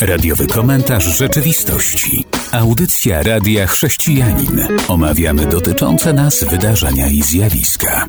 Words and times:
Radiowy 0.00 0.46
komentarz 0.46 1.04
rzeczywistości. 1.04 2.24
Audycja 2.52 3.22
Radia 3.22 3.66
Chrześcijanin. 3.66 4.60
Omawiamy 4.88 5.46
dotyczące 5.46 6.12
nas 6.12 6.44
wydarzenia 6.44 7.08
i 7.08 7.22
zjawiska. 7.22 8.06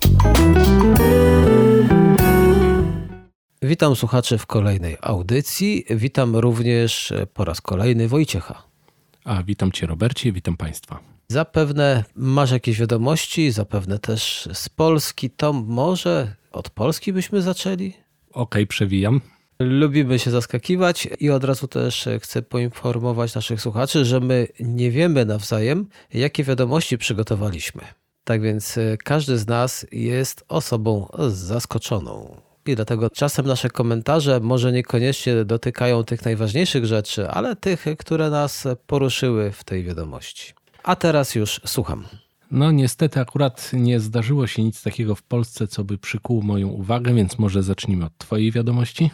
Witam 3.62 3.96
słuchaczy 3.96 4.38
w 4.38 4.46
kolejnej 4.46 4.98
audycji. 5.02 5.86
Witam 5.90 6.36
również 6.36 7.14
po 7.34 7.46
raz 7.46 7.62
kolejny 7.62 8.08
Wojciecha. 8.08 8.64
A 9.26 9.44
witam 9.44 9.72
Cię, 9.72 9.88
Robercie, 9.88 10.32
witam 10.32 10.58
Państwa. 10.58 11.00
Zapewne 11.28 12.04
masz 12.16 12.52
jakieś 12.52 12.80
wiadomości, 12.80 13.52
zapewne 13.52 14.00
też 14.00 14.50
z 14.54 14.70
Polski. 14.70 15.30
To 15.30 15.54
może 15.54 16.36
od 16.52 16.70
Polski 16.70 17.14
byśmy 17.14 17.42
zaczęli? 17.42 17.88
Okej, 17.88 18.00
okay, 18.34 18.68
przewijam. 18.68 19.22
Lubimy 19.64 20.20
się 20.20 20.32
zaskakiwać 20.32 21.08
i 21.20 21.30
od 21.30 21.44
razu 21.44 21.68
też 21.68 22.10
chcę 22.20 22.42
poinformować 22.42 23.36
naszych 23.36 23.62
słuchaczy, 23.62 24.06
że 24.06 24.20
my 24.20 24.48
nie 24.60 24.92
wiemy 24.92 25.26
nawzajem, 25.26 25.88
jakie 26.14 26.44
wiadomości 26.44 26.98
przygotowaliśmy. 26.98 27.82
Tak 28.24 28.42
więc 28.42 28.80
każdy 29.04 29.38
z 29.38 29.48
nas 29.48 29.86
jest 29.92 30.46
osobą 30.48 31.08
zaskoczoną. 31.28 32.42
I 32.66 32.76
dlatego 32.76 33.10
czasem 33.10 33.46
nasze 33.46 33.70
komentarze 33.70 34.40
może 34.40 34.72
niekoniecznie 34.72 35.46
dotykają 35.46 36.04
tych 36.04 36.26
najważniejszych 36.26 36.86
rzeczy, 36.86 37.30
ale 37.30 37.56
tych, 37.56 37.86
które 38.00 38.30
nas 38.30 38.68
poruszyły 38.88 39.52
w 39.52 39.64
tej 39.64 39.84
wiadomości. 39.84 40.54
A 40.84 40.96
teraz 40.96 41.36
już 41.36 41.62
słucham. 41.66 42.06
No 42.52 42.72
niestety 42.72 43.20
akurat 43.20 43.72
nie 43.74 44.00
zdarzyło 44.00 44.48
się 44.48 44.64
nic 44.64 44.84
takiego 44.84 45.16
w 45.16 45.24
Polsce, 45.24 45.68
co 45.68 45.84
by 45.84 45.98
przykuło 45.98 46.42
moją 46.42 46.68
uwagę, 46.68 47.14
więc 47.14 47.40
może 47.40 47.64
zacznijmy 47.64 48.06
od 48.06 48.18
Twojej 48.18 48.52
wiadomości. 48.52 49.10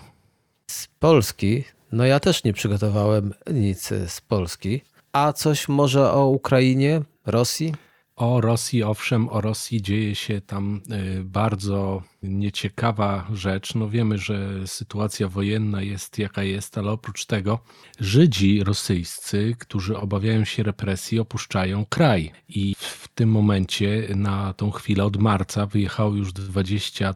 Z 0.72 0.88
Polski? 1.00 1.64
No 1.92 2.06
ja 2.06 2.20
też 2.20 2.44
nie 2.44 2.54
przygotowałem 2.54 3.34
nic 3.54 3.90
z 4.08 4.22
Polski. 4.22 4.82
A 5.12 5.34
coś 5.34 5.68
może 5.68 6.12
o 6.12 6.28
Ukrainie, 6.28 7.02
Rosji? 7.26 7.74
O 8.16 8.42
Rosji, 8.42 8.84
owszem, 8.84 9.30
o 9.30 9.42
Rosji 9.42 9.82
dzieje 9.82 10.16
się 10.16 10.42
tam 10.42 10.82
y, 11.20 11.24
bardzo 11.24 12.04
nieciekawa 12.24 13.28
rzecz. 13.34 13.76
No 13.76 13.90
wiemy, 13.90 14.18
że 14.18 14.68
sytuacja 14.68 15.28
wojenna 15.28 15.82
jest 15.82 16.20
jaka 16.20 16.44
jest, 16.44 16.78
ale 16.78 16.92
oprócz 16.92 17.26
tego 17.26 17.60
Żydzi 18.00 18.64
rosyjscy, 18.64 19.56
którzy 19.60 19.98
obawiają 19.98 20.46
się 20.46 20.64
represji, 20.64 21.20
opuszczają 21.20 21.86
kraj. 21.86 22.32
I 22.50 22.76
w 22.80 23.07
tym 23.18 23.30
momencie, 23.30 24.08
na 24.16 24.54
tą 24.54 24.72
chwilę 24.72 25.06
od 25.06 25.18
marca, 25.18 25.66
wyjechało 25.66 26.16
już 26.16 26.34
20 26.34 27.14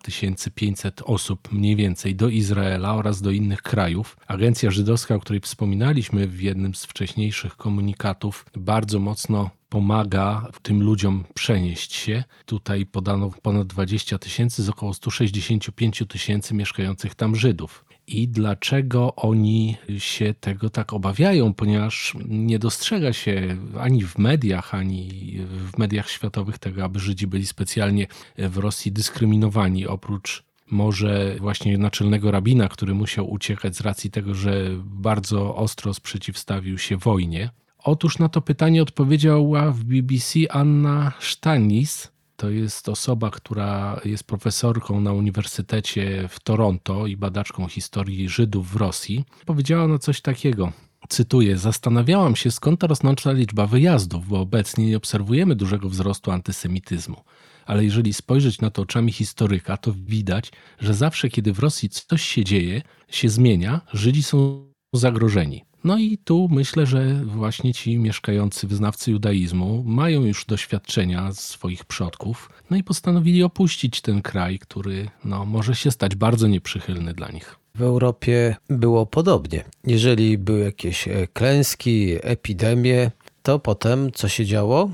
500 0.55 1.02
osób 1.05 1.52
mniej 1.52 1.75
więcej 1.75 2.16
do 2.16 2.30
Izraela 2.30 2.95
oraz 2.95 3.21
do 3.21 3.31
innych 3.31 3.61
krajów. 3.61 4.17
Agencja 4.27 4.71
żydowska, 4.71 5.16
o 5.16 5.19
której 5.19 5.41
wspominaliśmy 5.41 6.27
w 6.27 6.41
jednym 6.41 6.75
z 6.75 6.85
wcześniejszych 6.85 7.55
komunikatów, 7.55 8.45
bardzo 8.55 8.99
mocno 8.99 9.49
pomaga 9.69 10.47
tym 10.61 10.83
ludziom 10.83 11.23
przenieść 11.33 11.93
się. 11.93 12.23
Tutaj 12.45 12.86
podano 12.86 13.31
ponad 13.41 13.67
20 13.67 14.17
tysięcy 14.17 14.63
z 14.63 14.69
około 14.69 14.93
165 14.93 16.03
tysięcy 16.09 16.53
mieszkających 16.53 17.15
tam 17.15 17.36
Żydów. 17.36 17.86
I 18.07 18.27
dlaczego 18.27 19.16
oni 19.16 19.77
się 19.97 20.33
tego 20.39 20.69
tak 20.69 20.94
obawiają? 20.94 21.53
Ponieważ 21.53 22.16
nie 22.27 22.59
dostrzega 22.59 23.13
się 23.13 23.58
ani 23.80 24.03
w 24.03 24.17
mediach, 24.17 24.75
ani 24.75 25.38
w 25.47 25.77
mediach 25.77 26.09
światowych 26.09 26.58
tego, 26.59 26.83
aby 26.83 26.99
Żydzi 26.99 27.27
byli 27.27 27.45
specjalnie 27.45 28.08
w 28.38 28.58
Rosji 28.58 28.91
dyskryminowani, 28.91 29.88
oprócz 29.88 30.43
może 30.71 31.35
właśnie 31.39 31.77
naczelnego 31.77 32.31
rabina, 32.31 32.67
który 32.67 32.93
musiał 32.93 33.31
uciekać 33.31 33.75
z 33.75 33.81
racji 33.81 34.11
tego, 34.11 34.36
że 34.36 34.69
bardzo 34.83 35.55
ostro 35.55 35.93
sprzeciwstawił 35.93 36.77
się 36.77 36.97
wojnie. 36.97 37.49
Otóż 37.83 38.19
na 38.19 38.30
to 38.30 38.41
pytanie 38.41 38.81
odpowiedziała 38.81 39.71
w 39.71 39.83
BBC 39.83 40.39
Anna 40.49 41.11
Stanis. 41.19 42.11
To 42.41 42.49
jest 42.49 42.89
osoba, 42.89 43.29
która 43.29 44.02
jest 44.05 44.23
profesorką 44.23 45.02
na 45.02 45.13
Uniwersytecie 45.13 46.27
w 46.29 46.39
Toronto 46.39 47.07
i 47.07 47.17
badaczką 47.17 47.67
historii 47.67 48.29
Żydów 48.29 48.71
w 48.71 48.75
Rosji. 48.75 49.25
Powiedziała 49.45 49.83
ona 49.83 49.99
coś 49.99 50.21
takiego. 50.21 50.71
Cytuję: 51.09 51.57
Zastanawiałam 51.57 52.35
się, 52.35 52.52
skąd 52.52 52.79
ta 52.79 52.87
rosnąca 52.87 53.31
liczba 53.31 53.67
wyjazdów, 53.67 54.27
bo 54.27 54.39
obecnie 54.39 54.85
nie 54.85 54.97
obserwujemy 54.97 55.55
dużego 55.55 55.89
wzrostu 55.89 56.31
antysemityzmu. 56.31 57.17
Ale 57.65 57.83
jeżeli 57.83 58.13
spojrzeć 58.13 58.61
na 58.61 58.69
to 58.69 58.81
oczami 58.81 59.11
historyka, 59.11 59.77
to 59.77 59.93
widać, 59.93 60.52
że 60.79 60.93
zawsze, 60.93 61.29
kiedy 61.29 61.53
w 61.53 61.59
Rosji 61.59 61.89
coś 61.89 62.21
się 62.21 62.43
dzieje, 62.43 62.81
się 63.09 63.29
zmienia, 63.29 63.81
Żydzi 63.93 64.23
są 64.23 64.67
zagrożeni. 64.93 65.65
No 65.83 65.97
i 65.97 66.17
tu 66.17 66.47
myślę, 66.52 66.86
że 66.86 67.14
właśnie 67.25 67.73
ci 67.73 67.97
mieszkający 67.97 68.67
wyznawcy 68.67 69.11
judaizmu 69.11 69.83
mają 69.86 70.25
już 70.25 70.45
doświadczenia 70.45 71.33
swoich 71.33 71.86
przodków, 71.86 72.49
no 72.69 72.77
i 72.77 72.83
postanowili 72.83 73.43
opuścić 73.43 74.02
ten 74.02 74.21
kraj, 74.21 74.59
który 74.59 75.09
no, 75.25 75.45
może 75.45 75.75
się 75.75 75.91
stać 75.91 76.15
bardzo 76.15 76.47
nieprzychylny 76.47 77.14
dla 77.14 77.31
nich. 77.31 77.55
W 77.75 77.81
Europie 77.81 78.55
było 78.70 79.05
podobnie. 79.05 79.64
Jeżeli 79.87 80.37
były 80.37 80.59
jakieś 80.59 81.08
e, 81.08 81.27
klęski, 81.33 82.15
epidemie, 82.21 83.11
to 83.43 83.59
potem 83.59 84.11
co 84.11 84.30
się 84.30 84.45
działo? 84.45 84.91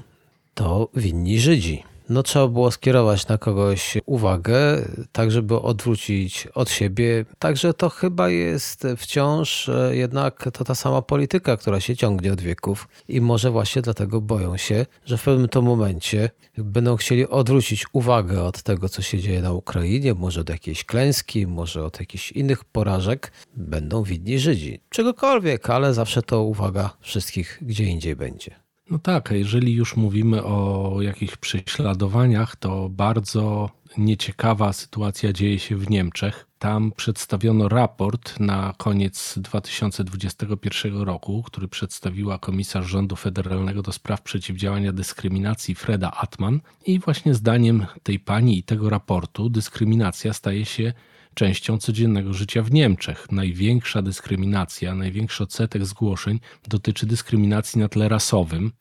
To 0.54 0.90
winni 0.96 1.40
Żydzi 1.40 1.84
no 2.10 2.24
trzeba 2.24 2.48
było 2.48 2.72
skierować 2.72 3.28
na 3.28 3.38
kogoś 3.38 3.98
uwagę, 4.06 4.86
tak 5.12 5.32
żeby 5.32 5.60
odwrócić 5.60 6.48
od 6.54 6.70
siebie. 6.70 7.26
Także 7.40 7.74
to 7.74 7.90
chyba 7.90 8.30
jest 8.30 8.88
wciąż 8.98 9.70
e, 9.70 9.96
jednak 9.96 10.50
to 10.54 10.64
ta 10.64 10.76
sama 10.76 11.02
polityka, 11.02 11.58
która 11.58 11.80
się 11.80 11.96
ciągnie 11.96 12.34
od 12.34 12.42
wieków 12.42 12.88
i 13.08 13.22
może 13.22 13.52
właśnie 13.52 13.82
dlatego 13.82 14.22
boją 14.22 14.58
się, 14.58 14.86
że 15.06 15.18
w 15.18 15.24
pewnym 15.24 15.50
to 15.50 15.62
momencie 15.62 16.30
będą 16.58 16.96
chcieli 16.96 17.28
odwrócić 17.28 17.86
uwagę 17.94 18.44
od 18.44 18.64
tego, 18.64 18.90
co 18.90 19.02
się 19.02 19.20
dzieje 19.20 19.42
na 19.42 19.52
Ukrainie, 19.52 20.14
może 20.14 20.42
od 20.42 20.50
jakiejś 20.50 20.84
klęski, 20.84 21.48
może 21.48 21.86
od 21.86 22.00
jakichś 22.00 22.32
innych 22.32 22.66
porażek, 22.66 23.32
będą 23.56 24.04
widni 24.04 24.40
Żydzi. 24.40 24.80
Czegokolwiek, 24.90 25.70
ale 25.70 25.94
zawsze 25.94 26.22
to 26.22 26.44
uwaga 26.44 26.98
wszystkich 27.02 27.60
gdzie 27.62 27.84
indziej 27.84 28.16
będzie. 28.16 28.67
No 28.92 29.00
tak, 29.00 29.30
jeżeli 29.32 29.74
już 29.74 29.96
mówimy 29.96 30.44
o 30.44 30.98
jakichś 31.02 31.36
prześladowaniach, 31.36 32.56
to 32.56 32.90
bardzo 32.90 33.70
nieciekawa 33.98 34.74
sytuacja 34.74 35.34
dzieje 35.34 35.60
się 35.60 35.76
w 35.76 35.90
Niemczech. 35.90 36.48
Tam 36.60 36.92
przedstawiono 36.92 37.70
raport 37.70 38.40
na 38.40 38.74
koniec 38.78 39.34
2021 39.38 41.02
roku, 41.02 41.44
który 41.44 41.68
przedstawiła 41.68 42.38
komisarz 42.40 42.86
rządu 42.86 43.16
federalnego 43.16 43.82
do 43.82 43.92
spraw 43.92 44.22
przeciwdziałania 44.22 44.94
dyskryminacji 44.94 45.76
Freda 45.76 46.12
Atman. 46.12 46.60
I 46.86 47.00
właśnie 47.00 47.34
zdaniem 47.34 47.86
tej 48.04 48.20
pani 48.20 48.58
i 48.58 48.64
tego 48.64 48.90
raportu 48.90 49.50
dyskryminacja 49.50 50.34
staje 50.34 50.66
się 50.66 50.94
częścią 51.38 51.78
codziennego 51.78 52.34
życia 52.34 52.62
w 52.64 52.72
Niemczech. 52.72 53.32
Największa 53.32 54.02
dyskryminacja, 54.02 54.96
największy 54.96 55.44
odsetek 55.44 55.86
zgłoszeń 55.86 56.40
dotyczy 56.68 57.06
dyskryminacji 57.06 57.82
na 57.82 57.90
tle 57.90 58.10
rasowym. 58.10 58.72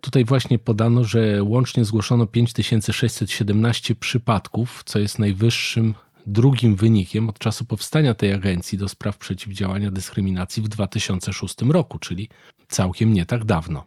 Tutaj 0.00 0.24
właśnie 0.24 0.58
podano, 0.58 1.04
że 1.04 1.42
łącznie 1.42 1.84
zgłoszono 1.84 2.26
5617 2.26 3.94
przypadków, 3.94 4.82
co 4.84 4.98
jest 4.98 5.18
najwyższym 5.18 5.94
drugim 6.26 6.76
wynikiem 6.76 7.28
od 7.28 7.38
czasu 7.38 7.64
powstania 7.64 8.14
tej 8.14 8.32
agencji 8.32 8.78
do 8.78 8.88
spraw 8.88 9.18
przeciwdziałania 9.18 9.90
dyskryminacji 9.90 10.62
w 10.62 10.68
2006 10.68 11.54
roku, 11.62 11.98
czyli 11.98 12.28
całkiem 12.68 13.12
nie 13.12 13.26
tak 13.26 13.44
dawno. 13.44 13.84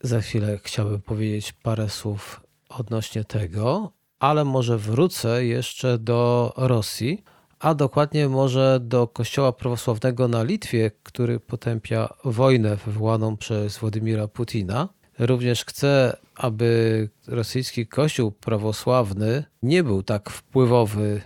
Za 0.00 0.20
chwilę 0.20 0.60
chciałbym 0.62 1.02
powiedzieć 1.02 1.52
parę 1.52 1.88
słów 1.88 2.40
odnośnie 2.68 3.24
tego, 3.24 3.92
ale 4.18 4.44
może 4.44 4.78
wrócę 4.78 5.44
jeszcze 5.44 5.98
do 5.98 6.52
Rosji, 6.56 7.24
a 7.62 7.74
dokładnie 7.74 8.28
może 8.28 8.80
do 8.80 9.06
kościoła 9.06 9.52
prawosławnego 9.52 10.28
na 10.28 10.42
Litwie, 10.42 10.90
który 11.02 11.40
potępia 11.40 12.08
wojnę 12.24 12.76
wywołaną 12.76 13.36
przez 13.36 13.78
Władimira 13.78 14.28
Putina. 14.28 14.88
Również 15.18 15.64
chce, 15.64 16.16
aby 16.34 17.08
rosyjski 17.26 17.86
kościół 17.86 18.32
prawosławny 18.32 19.44
nie 19.62 19.84
był 19.84 20.02
tak 20.02 20.30
wpływowy 20.30 21.20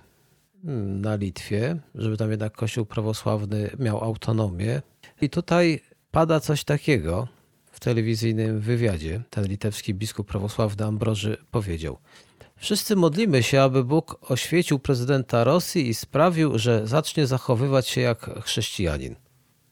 hmm, 0.62 1.00
na 1.00 1.16
Litwie, 1.16 1.76
żeby 1.94 2.16
tam 2.16 2.30
jednak 2.30 2.52
kościół 2.52 2.86
prawosławny 2.86 3.70
miał 3.78 4.04
autonomię. 4.04 4.82
I 5.20 5.30
tutaj 5.30 5.80
pada 6.10 6.40
coś 6.40 6.64
takiego 6.64 7.28
w 7.70 7.80
telewizyjnym 7.80 8.60
wywiadzie. 8.60 9.22
Ten 9.30 9.44
litewski 9.44 9.94
biskup 9.94 10.28
prawosławny 10.28 10.84
Ambroży 10.84 11.36
powiedział: 11.50 11.98
Wszyscy 12.56 12.96
modlimy 12.96 13.42
się, 13.42 13.62
aby 13.62 13.84
Bóg 13.84 14.18
oświecił 14.30 14.78
prezydenta 14.78 15.44
Rosji 15.44 15.88
i 15.88 15.94
sprawił, 15.94 16.58
że 16.58 16.86
zacznie 16.86 17.26
zachowywać 17.26 17.88
się 17.88 18.00
jak 18.00 18.30
chrześcijanin. 18.44 19.16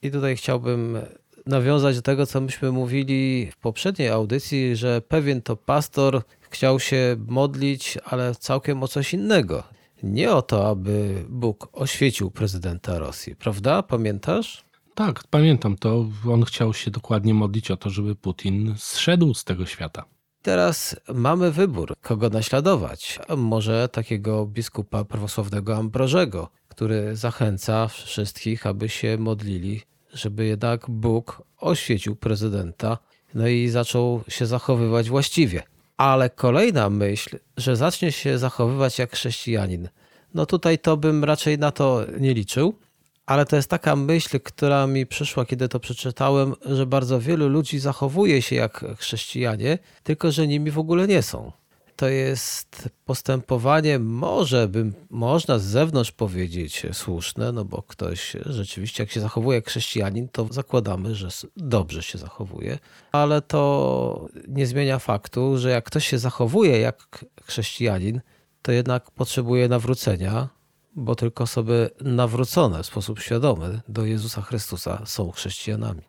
I 0.02 0.10
tutaj 0.10 0.36
chciałbym 0.36 0.98
nawiązać 1.46 1.96
do 1.96 2.02
tego, 2.02 2.26
co 2.26 2.40
myśmy 2.40 2.72
mówili 2.72 3.50
w 3.50 3.56
poprzedniej 3.56 4.08
audycji, 4.08 4.76
że 4.76 5.00
pewien 5.00 5.42
to 5.42 5.56
pastor 5.56 6.22
chciał 6.40 6.81
się 6.81 7.16
modlić, 7.28 7.98
ale 8.04 8.34
całkiem 8.34 8.82
o 8.82 8.88
coś 8.88 9.14
innego. 9.14 9.62
Nie 10.02 10.32
o 10.32 10.42
to, 10.42 10.69
aby 10.69 11.25
Bóg 11.28 11.69
oświecił 11.72 12.31
prezydenta 12.31 12.98
Rosji, 12.98 13.36
prawda? 13.36 13.82
Pamiętasz? 13.82 14.64
Tak, 14.94 15.25
pamiętam 15.31 15.76
to. 15.76 16.06
On 16.31 16.44
chciał 16.44 16.75
się 16.75 16.90
dokładnie 16.90 17.34
modlić 17.34 17.70
o 17.70 17.76
to, 17.76 17.90
żeby 17.90 18.14
Putin 18.14 18.75
zszedł 18.76 19.34
z 19.34 19.44
tego 19.44 19.66
świata. 19.66 20.04
Teraz 20.44 20.96
mamy 21.14 21.50
wybór, 21.50 21.94
kogo 22.02 22.29
naśladować. 22.31 23.19
Może 23.37 23.88
takiego 23.88 24.46
biskupa 24.46 25.05
prawosławnego 25.05 25.76
Ambrożego, 25.76 26.49
który 26.69 27.17
zachęca 27.17 27.88
wszystkich, 27.88 28.67
aby 28.67 28.88
się 28.88 29.19
modlili, 29.19 29.82
żeby 30.12 30.44
jednak 30.44 30.91
Bóg 30.91 31.43
oświecił 31.58 32.17
prezydenta, 32.17 32.99
no 33.35 33.49
i 33.49 33.69
zaczął 33.69 34.25
się 34.29 34.46
zachowywać 34.46 35.08
właściwie. 35.08 35.62
Ale 35.96 36.31
kolejna 36.31 36.91
myśl, 36.91 37.38
że 37.56 37.76
zacznie 37.76 38.12
się 38.12 38.38
zachowywać 38.38 38.99
jak 38.99 39.12
chrześcijanin. 39.12 39.88
No 40.35 40.46
tutaj 40.46 40.79
to 40.79 40.96
bym 40.96 41.25
raczej 41.25 41.58
na 41.58 41.70
to 41.70 42.05
nie 42.20 42.35
liczył, 42.35 42.75
ale 43.26 43.47
to 43.47 43.56
jest 43.56 43.71
taka 43.71 43.97
myśl, 43.97 44.41
która 44.41 44.87
mi 44.87 45.06
przyszła, 45.06 45.44
kiedy 45.44 45.69
to 45.69 45.81
przeczytałem, 45.81 46.55
że 46.67 46.87
bardzo 46.87 47.21
wielu 47.21 47.49
ludzi 47.49 47.79
zachowuje 47.79 48.43
się 48.43 48.56
jak 48.56 48.85
chrześcijanie, 48.99 49.79
tylko 50.03 50.32
że 50.32 50.47
nimi 50.47 50.71
w 50.71 50.79
ogóle 50.79 51.06
nie 51.06 51.23
są. 51.23 51.53
To 51.97 52.09
jest 52.09 52.88
postępowanie, 53.05 53.99
może 53.99 54.69
bym, 54.69 54.94
można 55.11 55.59
z 55.59 55.65
zewnątrz 55.65 56.12
powiedzieć 56.12 56.87
słuszne, 56.93 57.53
no 57.53 57.65
bo 57.65 57.82
ktoś 57.82 58.37
rzeczywiście, 58.47 59.03
jak 59.03 59.11
się 59.11 59.21
zachowuje 59.21 59.56
jak 59.56 59.69
chrześcijanin, 59.69 60.29
to 60.29 60.49
zakładamy, 60.50 61.15
że 61.15 61.29
dobrze 61.56 62.03
się 62.03 62.19
zachowuje, 62.19 62.79
ale 63.12 63.43
to 63.43 64.29
nie 64.49 64.67
zmienia 64.67 64.99
faktu, 64.99 65.59
że 65.59 65.70
jak 65.70 65.85
ktoś 65.85 66.06
się 66.06 66.19
zachowuje 66.19 66.79
jak 66.79 67.25
chrześcijanin, 67.44 68.20
to 68.62 68.73
jednak 68.73 69.11
potrzebuje 69.11 69.69
nawrócenia, 69.69 70.49
bo 70.96 71.14
tylko 71.14 71.44
osoby 71.44 71.91
nawrócone 72.00 72.82
w 72.82 72.87
sposób 72.87 73.20
świadomy 73.20 73.81
do 73.88 74.05
Jezusa 74.05 74.43
Chrystusa 74.43 75.02
są 75.06 75.31
chrześcijanami. 75.31 76.02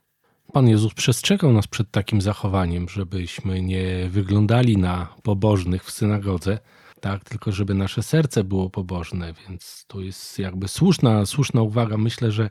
Pan 0.53 0.67
Jezus 0.69 0.93
przestrzegał 0.93 1.53
nas 1.53 1.67
przed 1.67 1.91
takim 1.91 2.21
zachowaniem, 2.21 2.89
żebyśmy 2.89 3.61
nie 3.61 4.09
wyglądali 4.09 4.77
na 4.77 5.07
pobożnych 5.23 5.83
w 5.83 5.91
synagodze, 5.91 6.59
tak, 6.99 7.23
tylko 7.23 7.51
żeby 7.51 7.73
nasze 7.73 8.03
serce 8.03 8.43
było 8.43 8.69
pobożne, 8.69 9.33
więc 9.47 9.85
to 9.87 10.01
jest 10.01 10.39
jakby 10.39 10.67
słuszna, 10.67 11.25
słuszna 11.25 11.61
uwaga. 11.61 11.97
Myślę, 11.97 12.31
że 12.31 12.49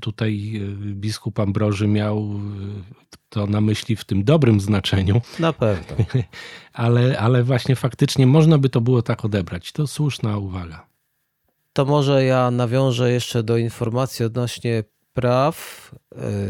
tutaj 0.00 0.56
e, 0.56 0.94
biskup 0.94 1.40
Ambroży 1.40 1.86
miał 1.88 2.18
e, 2.18 3.18
to 3.28 3.46
na 3.46 3.60
myśli 3.60 3.96
w 3.96 4.04
tym 4.04 4.24
dobrym 4.24 4.60
znaczeniu. 4.60 5.20
Na 5.38 5.52
pewno. 5.52 5.96
ale, 6.72 7.18
ale 7.18 7.44
właśnie 7.44 7.76
faktycznie 7.76 8.26
można 8.26 8.58
by 8.58 8.68
to 8.68 8.80
było 8.80 9.02
tak 9.02 9.24
odebrać. 9.24 9.72
To 9.72 9.86
słuszna 9.86 10.38
uwaga. 10.38 10.86
To 11.78 11.84
może 11.84 12.24
ja 12.24 12.50
nawiążę 12.50 13.12
jeszcze 13.12 13.42
do 13.42 13.56
informacji 13.56 14.24
odnośnie 14.24 14.84
praw 15.12 15.90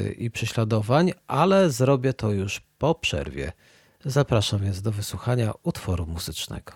yy, 0.05 0.13
i 0.13 0.31
prześladowań, 0.31 1.13
ale 1.27 1.71
zrobię 1.71 2.13
to 2.13 2.33
już 2.33 2.61
po 2.79 2.95
przerwie. 2.95 3.53
Zapraszam 4.05 4.61
więc 4.61 4.83
do 4.83 4.93
wysłuchania 4.93 5.53
utworu 5.63 6.07
muzycznego. 6.07 6.73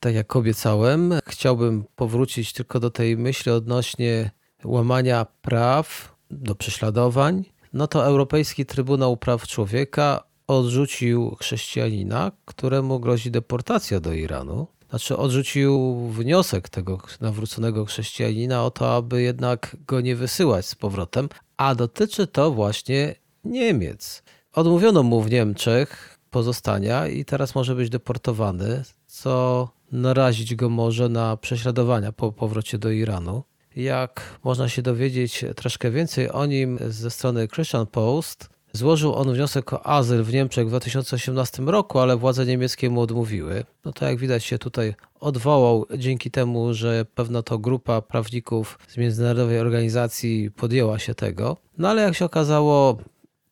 Tak 0.00 0.14
jak 0.14 0.36
obiecałem, 0.36 1.14
chciałbym 1.28 1.84
powrócić 1.96 2.52
tylko 2.52 2.80
do 2.80 2.90
tej 2.90 3.16
myśli 3.16 3.52
odnośnie 3.52 4.30
łamania 4.64 5.26
praw 5.42 6.14
do 6.30 6.54
prześladowań. 6.54 7.44
No 7.72 7.86
to 7.86 8.06
Europejski 8.06 8.66
Trybunał 8.66 9.16
Praw 9.16 9.46
Człowieka 9.46 10.31
odrzucił 10.46 11.36
chrześcijanina, 11.40 12.32
któremu 12.44 13.00
grozi 13.00 13.30
deportacja 13.30 14.00
do 14.00 14.12
Iranu. 14.12 14.66
Znaczy, 14.90 15.16
odrzucił 15.16 15.96
wniosek 16.08 16.68
tego 16.68 16.98
nawróconego 17.20 17.84
chrześcijanina 17.84 18.64
o 18.64 18.70
to, 18.70 18.96
aby 18.96 19.22
jednak 19.22 19.76
go 19.86 20.00
nie 20.00 20.16
wysyłać 20.16 20.66
z 20.66 20.74
powrotem, 20.74 21.28
a 21.56 21.74
dotyczy 21.74 22.26
to 22.26 22.50
właśnie 22.50 23.14
Niemiec. 23.44 24.22
Odmówiono 24.52 25.02
mu 25.02 25.22
w 25.22 25.30
Niemczech 25.30 26.18
pozostania 26.30 27.06
i 27.06 27.24
teraz 27.24 27.54
może 27.54 27.74
być 27.74 27.90
deportowany, 27.90 28.82
co 29.06 29.68
narazić 29.92 30.54
go 30.54 30.68
może 30.68 31.08
na 31.08 31.36
prześladowania 31.36 32.12
po 32.12 32.32
powrocie 32.32 32.78
do 32.78 32.90
Iranu. 32.90 33.42
Jak 33.76 34.38
można 34.44 34.68
się 34.68 34.82
dowiedzieć 34.82 35.44
troszkę 35.56 35.90
więcej 35.90 36.30
o 36.30 36.46
nim 36.46 36.78
ze 36.88 37.10
strony 37.10 37.48
Christian 37.48 37.86
Post, 37.86 38.48
Złożył 38.72 39.14
on 39.14 39.34
wniosek 39.34 39.72
o 39.72 39.86
azyl 39.86 40.22
w 40.22 40.32
Niemczech 40.32 40.66
w 40.66 40.68
2018 40.68 41.62
roku, 41.62 41.98
ale 41.98 42.16
władze 42.16 42.46
niemieckie 42.46 42.90
mu 42.90 43.00
odmówiły. 43.00 43.64
No 43.84 43.92
to 43.92 44.04
jak 44.04 44.18
widać 44.18 44.44
się 44.44 44.58
tutaj 44.58 44.94
odwołał 45.20 45.86
dzięki 45.98 46.30
temu, 46.30 46.74
że 46.74 47.04
pewna 47.14 47.42
to 47.42 47.58
grupa 47.58 48.02
prawników 48.02 48.78
z 48.88 48.96
międzynarodowej 48.96 49.58
organizacji 49.58 50.50
podjęła 50.50 50.98
się 50.98 51.14
tego. 51.14 51.56
No 51.78 51.88
ale 51.88 52.02
jak 52.02 52.14
się 52.14 52.24
okazało, 52.24 52.98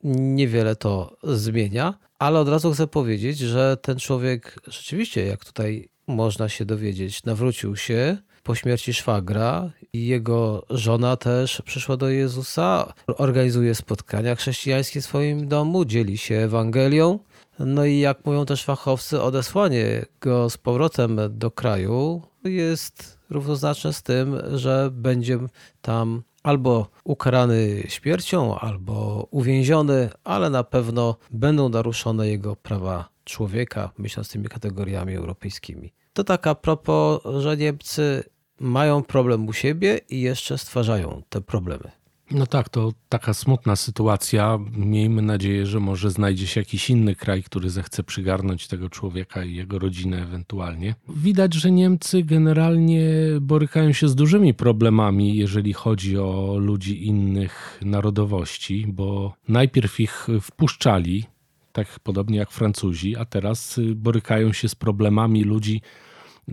niewiele 0.04 0.76
to 0.76 1.16
zmienia, 1.22 1.94
ale 2.18 2.38
od 2.38 2.48
razu 2.48 2.72
chcę 2.72 2.86
powiedzieć, 2.86 3.38
że 3.38 3.76
ten 3.82 3.98
człowiek 3.98 4.60
rzeczywiście, 4.66 5.26
jak 5.26 5.44
tutaj 5.44 5.88
można 6.06 6.48
się 6.48 6.64
dowiedzieć, 6.64 7.24
nawrócił 7.24 7.76
się 7.76 8.18
po 8.42 8.54
śmierci 8.54 8.94
szwagra 8.94 9.70
i 9.92 10.06
jego 10.06 10.66
żona 10.70 11.16
też 11.16 11.62
przyszła 11.64 11.96
do 11.96 12.08
Jezusa, 12.08 12.92
organizuje 13.16 13.74
spotkania 13.74 14.34
chrześcijańskie 14.34 15.00
w 15.00 15.04
swoim 15.04 15.48
domu, 15.48 15.84
dzieli 15.84 16.18
się 16.18 16.34
Ewangelią. 16.34 17.18
No 17.58 17.84
i 17.84 17.98
jak 17.98 18.26
mówią 18.26 18.46
też 18.46 18.64
fachowcy, 18.64 19.22
odesłanie 19.22 20.06
go 20.20 20.50
z 20.50 20.58
powrotem 20.58 21.20
do 21.30 21.50
kraju 21.50 22.22
jest 22.44 23.18
równoznaczne 23.30 23.92
z 23.92 24.02
tym, 24.02 24.36
że 24.54 24.90
będzie 24.92 25.38
tam 25.82 26.22
albo 26.42 26.88
ukarany 27.04 27.82
śmiercią, 27.88 28.58
albo 28.58 29.26
uwięziony, 29.30 30.10
ale 30.24 30.50
na 30.50 30.64
pewno 30.64 31.16
będą 31.30 31.68
naruszone 31.68 32.28
jego 32.28 32.56
prawa 32.56 33.08
człowieka, 33.24 33.90
myśląc 33.98 34.30
tymi 34.30 34.48
kategoriami 34.48 35.14
europejskimi. 35.14 35.92
To 36.12 36.24
tak 36.24 36.46
a 36.46 36.54
propos, 36.54 37.20
że 37.40 37.56
Niemcy 37.56 38.24
mają 38.60 39.02
problem 39.02 39.48
u 39.48 39.52
siebie 39.52 40.00
i 40.08 40.20
jeszcze 40.20 40.58
stwarzają 40.58 41.22
te 41.28 41.40
problemy. 41.40 41.90
No 42.30 42.46
tak, 42.46 42.68
to 42.68 42.92
taka 43.08 43.34
smutna 43.34 43.76
sytuacja. 43.76 44.58
Miejmy 44.76 45.22
nadzieję, 45.22 45.66
że 45.66 45.80
może 45.80 46.10
znajdzie 46.10 46.46
się 46.46 46.60
jakiś 46.60 46.90
inny 46.90 47.14
kraj, 47.14 47.42
który 47.42 47.70
zechce 47.70 48.02
przygarnąć 48.02 48.68
tego 48.68 48.88
człowieka 48.88 49.44
i 49.44 49.54
jego 49.54 49.78
rodzinę 49.78 50.22
ewentualnie. 50.22 50.94
Widać, 51.08 51.54
że 51.54 51.70
Niemcy 51.70 52.22
generalnie 52.22 53.06
borykają 53.40 53.92
się 53.92 54.08
z 54.08 54.14
dużymi 54.14 54.54
problemami, 54.54 55.36
jeżeli 55.36 55.72
chodzi 55.72 56.18
o 56.18 56.56
ludzi 56.58 57.06
innych 57.06 57.80
narodowości, 57.84 58.86
bo 58.88 59.34
najpierw 59.48 60.00
ich 60.00 60.26
wpuszczali, 60.40 61.24
tak 61.72 62.00
podobnie 62.00 62.38
jak 62.38 62.50
Francuzi, 62.50 63.16
a 63.16 63.24
teraz 63.24 63.80
borykają 63.94 64.52
się 64.52 64.68
z 64.68 64.74
problemami 64.74 65.44
ludzi 65.44 65.80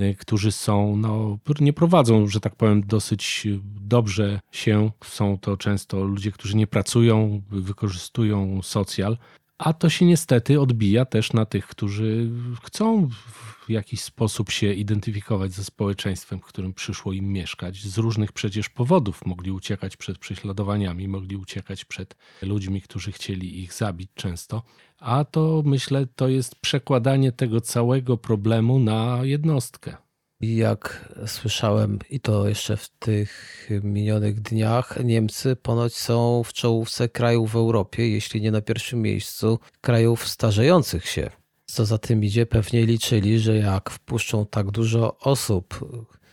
Y, 0.01 0.15
którzy 0.15 0.51
są, 0.51 0.97
no, 0.97 1.37
nie 1.59 1.73
prowadzą, 1.73 2.27
że 2.27 2.39
tak 2.39 2.55
powiem, 2.55 2.81
dosyć 2.81 3.47
dobrze 3.81 4.39
się. 4.51 4.91
Są 5.03 5.37
to 5.37 5.57
często 5.57 6.03
ludzie, 6.03 6.31
którzy 6.31 6.57
nie 6.57 6.67
pracują, 6.67 7.41
wykorzystują 7.49 8.61
socjal. 8.61 9.17
A 9.57 9.73
to 9.73 9.89
się 9.89 10.05
niestety 10.05 10.61
odbija 10.61 11.05
też 11.05 11.33
na 11.33 11.45
tych, 11.45 11.67
którzy 11.67 12.29
chcą 12.63 13.09
w 13.09 13.69
jakiś 13.69 14.01
sposób 14.01 14.51
się 14.51 14.73
identyfikować 14.73 15.53
ze 15.53 15.63
społeczeństwem, 15.63 16.39
w 16.39 16.45
którym 16.45 16.73
przyszło 16.73 17.13
im 17.13 17.33
mieszkać. 17.33 17.83
Z 17.83 17.97
różnych 17.97 18.31
przecież 18.31 18.69
powodów 18.69 19.25
mogli 19.25 19.51
uciekać 19.51 19.97
przed 19.97 20.17
prześladowaniami, 20.17 21.07
mogli 21.07 21.35
uciekać 21.35 21.85
przed 21.85 22.15
ludźmi, 22.41 22.81
którzy 22.81 23.11
chcieli 23.11 23.59
ich 23.59 23.73
zabić 23.73 24.09
często. 24.15 24.63
A 24.99 25.25
to 25.25 25.61
myślę, 25.65 26.07
to 26.15 26.27
jest 26.27 26.55
przekładanie 26.55 27.31
tego 27.31 27.61
całego 27.61 28.17
problemu 28.17 28.79
na 28.79 29.19
jednostkę. 29.23 30.06
Jak 30.41 31.13
słyszałem, 31.25 31.99
i 32.09 32.19
to 32.19 32.47
jeszcze 32.47 32.77
w 32.77 32.89
tych 32.89 33.69
minionych 33.83 34.41
dniach, 34.41 34.97
Niemcy 35.03 35.55
ponoć 35.55 35.95
są 35.95 36.43
w 36.43 36.53
czołówce 36.53 37.09
krajów 37.09 37.51
w 37.51 37.55
Europie, 37.55 38.09
jeśli 38.09 38.41
nie 38.41 38.51
na 38.51 38.61
pierwszym 38.61 39.01
miejscu, 39.01 39.59
krajów 39.81 40.27
starzejących 40.27 41.07
się. 41.07 41.29
Co 41.65 41.85
za 41.85 41.97
tym 41.97 42.23
idzie, 42.23 42.45
pewnie 42.45 42.85
liczyli, 42.85 43.39
że 43.39 43.55
jak 43.55 43.89
wpuszczą 43.89 44.45
tak 44.45 44.71
dużo 44.71 45.17
osób 45.17 45.79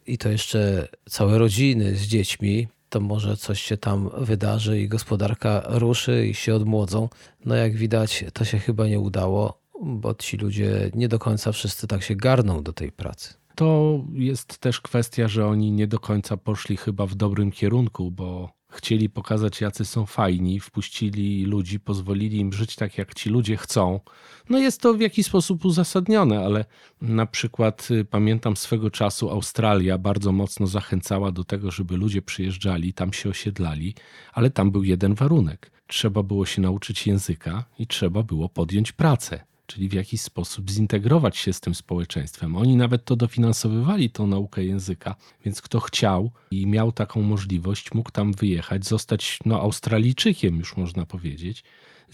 i 0.07 0.19
to 0.19 0.29
jeszcze 0.29 0.89
całe 1.11 1.39
rodziny 1.39 1.97
z 1.97 2.03
dziećmi, 2.03 2.69
to 2.89 3.01
może 3.01 3.37
coś 3.37 3.63
się 3.63 3.77
tam 3.77 4.11
wydarzy 4.19 4.81
i 4.81 4.89
gospodarka 4.89 5.63
ruszy 5.67 6.27
i 6.27 6.35
się 6.35 6.55
odmłodzą. 6.55 7.09
No 7.45 7.55
jak 7.55 7.77
widać, 7.77 8.25
to 8.33 8.45
się 8.45 8.59
chyba 8.59 8.87
nie 8.87 9.01
udało, 9.01 9.61
bo 9.83 10.15
ci 10.15 10.37
ludzie 10.37 10.91
nie 10.95 11.09
do 11.09 11.19
końca 11.19 11.53
wszyscy 11.53 11.87
tak 11.87 12.03
się 12.03 12.17
garną 12.17 12.63
do 12.63 12.73
tej 12.73 12.93
pracy. 12.93 13.35
To 13.55 14.01
jest 14.13 14.59
też 14.59 14.81
kwestia, 14.81 15.29
że 15.29 15.47
oni 15.47 15.73
nie 15.73 15.87
do 15.87 15.99
końca 15.99 16.37
poszli 16.37 16.77
chyba 16.77 17.07
w 17.07 17.15
dobrym 17.15 17.51
kierunku, 17.51 18.11
bo 18.11 18.53
chcieli 18.75 19.11
pokazać, 19.11 19.61
jacy 19.61 19.85
są 19.85 20.07
fajni, 20.07 20.61
wpuścili 20.61 21.45
ludzi, 21.45 21.81
pozwolili 21.81 22.39
im 22.39 22.53
żyć 22.53 22.77
tak, 22.77 22.99
jak 22.99 23.15
ci 23.15 23.31
ludzie 23.31 23.57
chcą. 23.57 24.01
No 24.49 24.59
jest 24.59 24.81
to 24.81 24.95
w 24.95 25.01
jakiś 25.01 25.27
sposób 25.27 25.65
uzasadnione, 25.65 26.45
ale 26.45 26.65
na 27.01 27.27
przykład 27.27 27.89
y, 27.91 28.05
pamiętam 28.05 28.57
swego 28.57 28.91
czasu 28.91 29.31
Australia 29.31 29.99
bardzo 29.99 30.33
mocno 30.33 30.67
zachęcała 30.67 31.33
do 31.33 31.45
tego, 31.45 31.71
żeby 31.71 31.97
ludzie 31.97 32.23
przyjeżdżali, 32.23 32.93
tam 32.93 33.13
się 33.13 33.29
osiedlali, 33.29 33.95
ale 34.33 34.51
tam 34.51 34.71
był 34.71 34.85
jeden 34.85 35.15
warunek. 35.15 35.71
Trzeba 35.87 36.23
było 36.23 36.47
się 36.47 36.63
nauczyć 36.63 37.07
języka 37.07 37.65
i 37.79 37.87
trzeba 37.87 38.23
było 38.23 38.49
podjąć 38.49 38.93
pracę 38.93 39.54
czyli 39.67 39.89
w 39.89 39.93
jakiś 39.93 40.21
sposób 40.21 40.71
zintegrować 40.71 41.37
się 41.37 41.53
z 41.53 41.61
tym 41.61 41.75
społeczeństwem. 41.75 42.57
Oni 42.57 42.77
nawet 42.77 43.05
to 43.05 43.17
dofinansowywali, 43.17 44.11
tą 44.11 44.27
naukę 44.27 44.65
języka, 44.65 45.17
więc 45.45 45.63
kto 45.63 45.81
chciał 45.81 46.31
i 46.51 46.67
miał 46.67 46.93
taką 46.93 47.23
możliwość, 47.23 47.95
mógł 47.95 48.11
tam 48.11 48.33
wyjechać, 48.33 48.87
zostać 48.87 49.39
no, 49.45 49.61
Australijczykiem, 49.61 50.57
już 50.59 50.77
można 50.77 51.07
powiedzieć, 51.07 51.65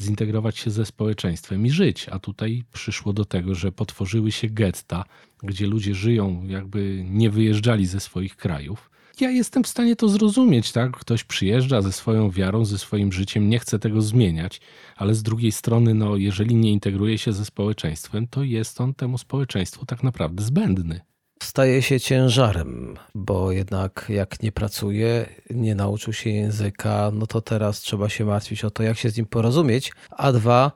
zintegrować 0.01 0.59
się 0.59 0.71
ze 0.71 0.87
społeczeństwem 0.87 1.67
i 1.67 1.71
żyć. 1.71 2.09
A 2.09 2.19
tutaj 2.19 2.65
przyszło 2.73 3.13
do 3.13 3.25
tego, 3.25 3.55
że 3.55 3.73
potworzyły 3.73 4.33
się 4.33 4.49
getta, 4.49 5.05
gdzie 5.43 5.67
ludzie 5.67 5.95
żyją, 5.95 6.47
jakby 6.47 7.05
nie 7.11 7.31
wyjeżdżali 7.31 7.87
ze 7.87 8.01
swoich 8.01 8.37
krajów 8.37 8.91
ja 9.21 9.31
jestem 9.31 9.65
w 9.65 9.69
stanie 9.69 9.97
to 9.97 10.09
zrozumieć, 10.09 10.73
tak? 10.73 10.97
Ktoś 10.97 11.25
przyjeżdża 11.25 11.83
ze 11.83 11.93
swoją 11.93 12.31
wiarą, 12.31 12.65
ze 12.65 12.79
swoim 12.79 13.13
życiem, 13.13 13.49
nie 13.49 13.59
chce 13.59 13.79
tego 13.79 14.03
zmieniać, 14.03 14.61
ale 14.97 15.15
z 15.15 15.23
drugiej 15.23 15.53
strony, 15.53 15.95
no, 15.95 16.17
jeżeli 16.17 16.55
nie 16.55 16.73
integruje 16.73 17.19
się 17.19 17.33
ze 17.33 17.45
społeczeństwem, 17.45 18.27
to 18.27 18.43
jest 18.43 18.81
on 18.81 18.95
temu 18.95 19.19
społeczeństwu 19.19 19.87
tak 19.87 20.03
naprawdę 20.03 20.43
zbędny. 20.43 21.01
Staje 21.43 21.83
się 21.83 22.01
ciężarem, 22.01 22.97
bo 23.15 23.53
jednak 23.53 24.07
jak 24.09 24.43
nie 24.43 24.53
pracuje, 24.53 25.27
nie 25.51 25.75
nauczył 25.75 26.13
się 26.13 26.31
języka, 26.31 27.11
no 27.15 27.27
to 27.27 27.41
teraz 27.41 27.81
trzeba 27.81 28.09
się 28.09 28.25
martwić 28.25 28.65
o 28.65 28.71
to, 28.71 28.83
jak 28.83 28.99
się 28.99 29.11
z 29.11 29.17
nim 29.17 29.27
porozumieć, 29.27 29.93
a 30.11 30.33
dwa, 30.33 30.73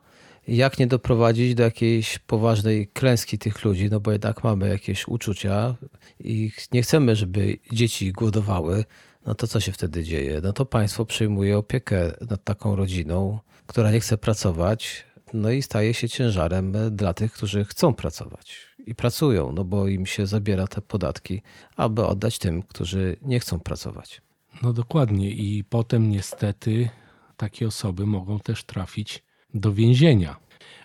jak 0.49 0.79
nie 0.79 0.87
doprowadzić 0.87 1.55
do 1.55 1.63
jakiejś 1.63 2.19
poważnej 2.19 2.87
klęski 2.87 3.39
tych 3.39 3.65
ludzi, 3.65 3.89
no 3.91 4.01
bo 4.01 4.13
jednak 4.13 4.45
mamy 4.45 4.69
jakieś 4.69 5.09
uczucia 5.09 5.75
i 6.21 6.53
nie 6.73 6.83
chcemy, 6.83 7.17
żeby 7.17 7.59
dzieci 7.73 8.13
głodowały, 8.13 8.85
no 9.27 9.35
to 9.35 9.47
co 9.47 9.61
się 9.61 9.73
wtedy 9.73 10.05
dzieje? 10.05 10.41
No 10.43 10.53
to 10.53 10.67
państwo 10.67 11.07
przejmuje 11.07 11.59
opiekę 11.59 12.13
nad 12.31 12.45
taką 12.45 12.77
rodziną, 12.77 13.39
która 13.67 13.91
nie 13.91 14.01
chce 14.01 14.19
pracować, 14.19 15.05
no 15.33 15.51
i 15.51 15.63
staje 15.63 15.95
się 15.95 16.09
ciężarem 16.09 16.73
dla 16.91 17.15
tych, 17.15 17.33
którzy 17.33 17.65
chcą 17.65 17.95
pracować 17.95 18.57
i 18.87 18.95
pracują, 18.95 19.53
no 19.53 19.65
bo 19.65 19.89
im 19.89 20.07
się 20.07 20.27
zabiera 20.27 20.67
te 20.67 20.81
podatki, 20.81 21.43
aby 21.77 22.07
oddać 22.07 22.39
tym, 22.39 22.63
którzy 22.63 23.17
nie 23.23 23.41
chcą 23.41 23.61
pracować. 23.61 24.23
No 24.63 24.73
dokładnie 24.73 25.31
i 25.31 25.65
potem 25.65 26.11
niestety 26.11 26.89
takie 27.37 27.67
osoby 27.67 28.07
mogą 28.07 28.41
też 28.41 28.65
trafić 28.65 29.23
do 29.55 29.73
więzienia. 29.73 30.37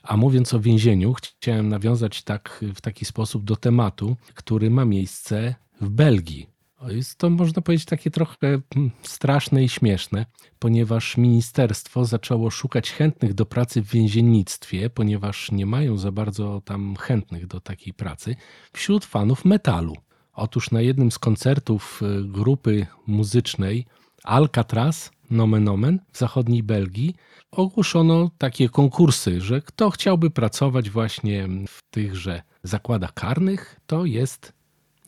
A 0.03 0.17
mówiąc 0.17 0.53
o 0.53 0.59
więzieniu, 0.59 1.13
chciałem 1.13 1.69
nawiązać 1.69 2.23
tak, 2.23 2.65
w 2.75 2.81
taki 2.81 3.05
sposób 3.05 3.43
do 3.43 3.55
tematu, 3.55 4.17
który 4.33 4.69
ma 4.69 4.85
miejsce 4.85 5.55
w 5.81 5.89
Belgii. 5.89 6.49
Jest 6.87 7.17
to, 7.17 7.29
można 7.29 7.61
powiedzieć, 7.61 7.85
takie 7.85 8.11
trochę 8.11 8.61
hmm, 8.73 8.91
straszne 9.03 9.63
i 9.63 9.69
śmieszne, 9.69 10.25
ponieważ 10.59 11.17
ministerstwo 11.17 12.05
zaczęło 12.05 12.51
szukać 12.51 12.91
chętnych 12.91 13.33
do 13.33 13.45
pracy 13.45 13.81
w 13.81 13.91
więziennictwie, 13.91 14.89
ponieważ 14.89 15.51
nie 15.51 15.65
mają 15.65 15.97
za 15.97 16.11
bardzo 16.11 16.61
tam 16.65 16.95
chętnych 16.95 17.47
do 17.47 17.59
takiej 17.59 17.93
pracy, 17.93 18.35
wśród 18.73 19.05
fanów 19.05 19.45
metalu. 19.45 19.95
Otóż 20.33 20.71
na 20.71 20.81
jednym 20.81 21.11
z 21.11 21.19
koncertów 21.19 22.01
y, 22.01 22.23
grupy 22.23 22.87
muzycznej 23.07 23.85
Alcatraz, 24.23 25.11
nomen 25.31 25.67
omen, 25.67 25.99
w 26.11 26.17
zachodniej 26.17 26.63
Belgii, 26.63 27.15
ogłoszono 27.51 28.31
takie 28.37 28.69
konkursy, 28.69 29.41
że 29.41 29.61
kto 29.61 29.89
chciałby 29.89 30.29
pracować 30.29 30.89
właśnie 30.89 31.47
w 31.67 31.81
tychże 31.91 32.41
zakładach 32.63 33.13
karnych, 33.13 33.79
to 33.87 34.05
jest 34.05 34.53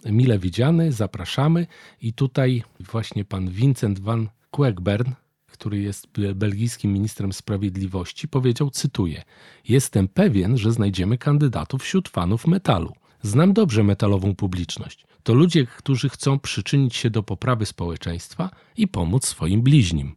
mile 0.06 0.40
widziany, 0.40 0.92
zapraszamy. 0.92 1.68
I 2.02 2.14
tutaj 2.14 2.64
właśnie 2.80 3.26
pan 3.26 3.50
Vincent 3.50 4.00
van 4.00 4.30
Queckbern, 4.52 5.12
który 5.48 5.80
jest 5.80 6.08
belgijskim 6.36 6.94
ministrem 6.94 7.34
sprawiedliwości, 7.34 8.28
powiedział, 8.28 8.70
cytuję: 8.70 9.24
Jestem 9.68 10.08
pewien, 10.08 10.58
że 10.58 10.72
znajdziemy 10.72 11.18
kandydatów 11.18 11.82
wśród 11.82 12.10
fanów 12.10 12.48
metalu. 12.48 12.94
Znam 13.22 13.54
dobrze 13.54 13.84
metalową 13.84 14.36
publiczność. 14.36 15.06
To 15.24 15.34
ludzie, 15.34 15.66
którzy 15.66 16.10
chcą 16.10 16.40
przyczynić 16.40 16.96
się 16.96 17.10
do 17.10 17.24
poprawy 17.24 17.66
społeczeństwa 17.66 18.50
i 18.78 18.88
pomóc 18.88 19.26
swoim 19.26 19.62
bliźnim. 19.62 20.16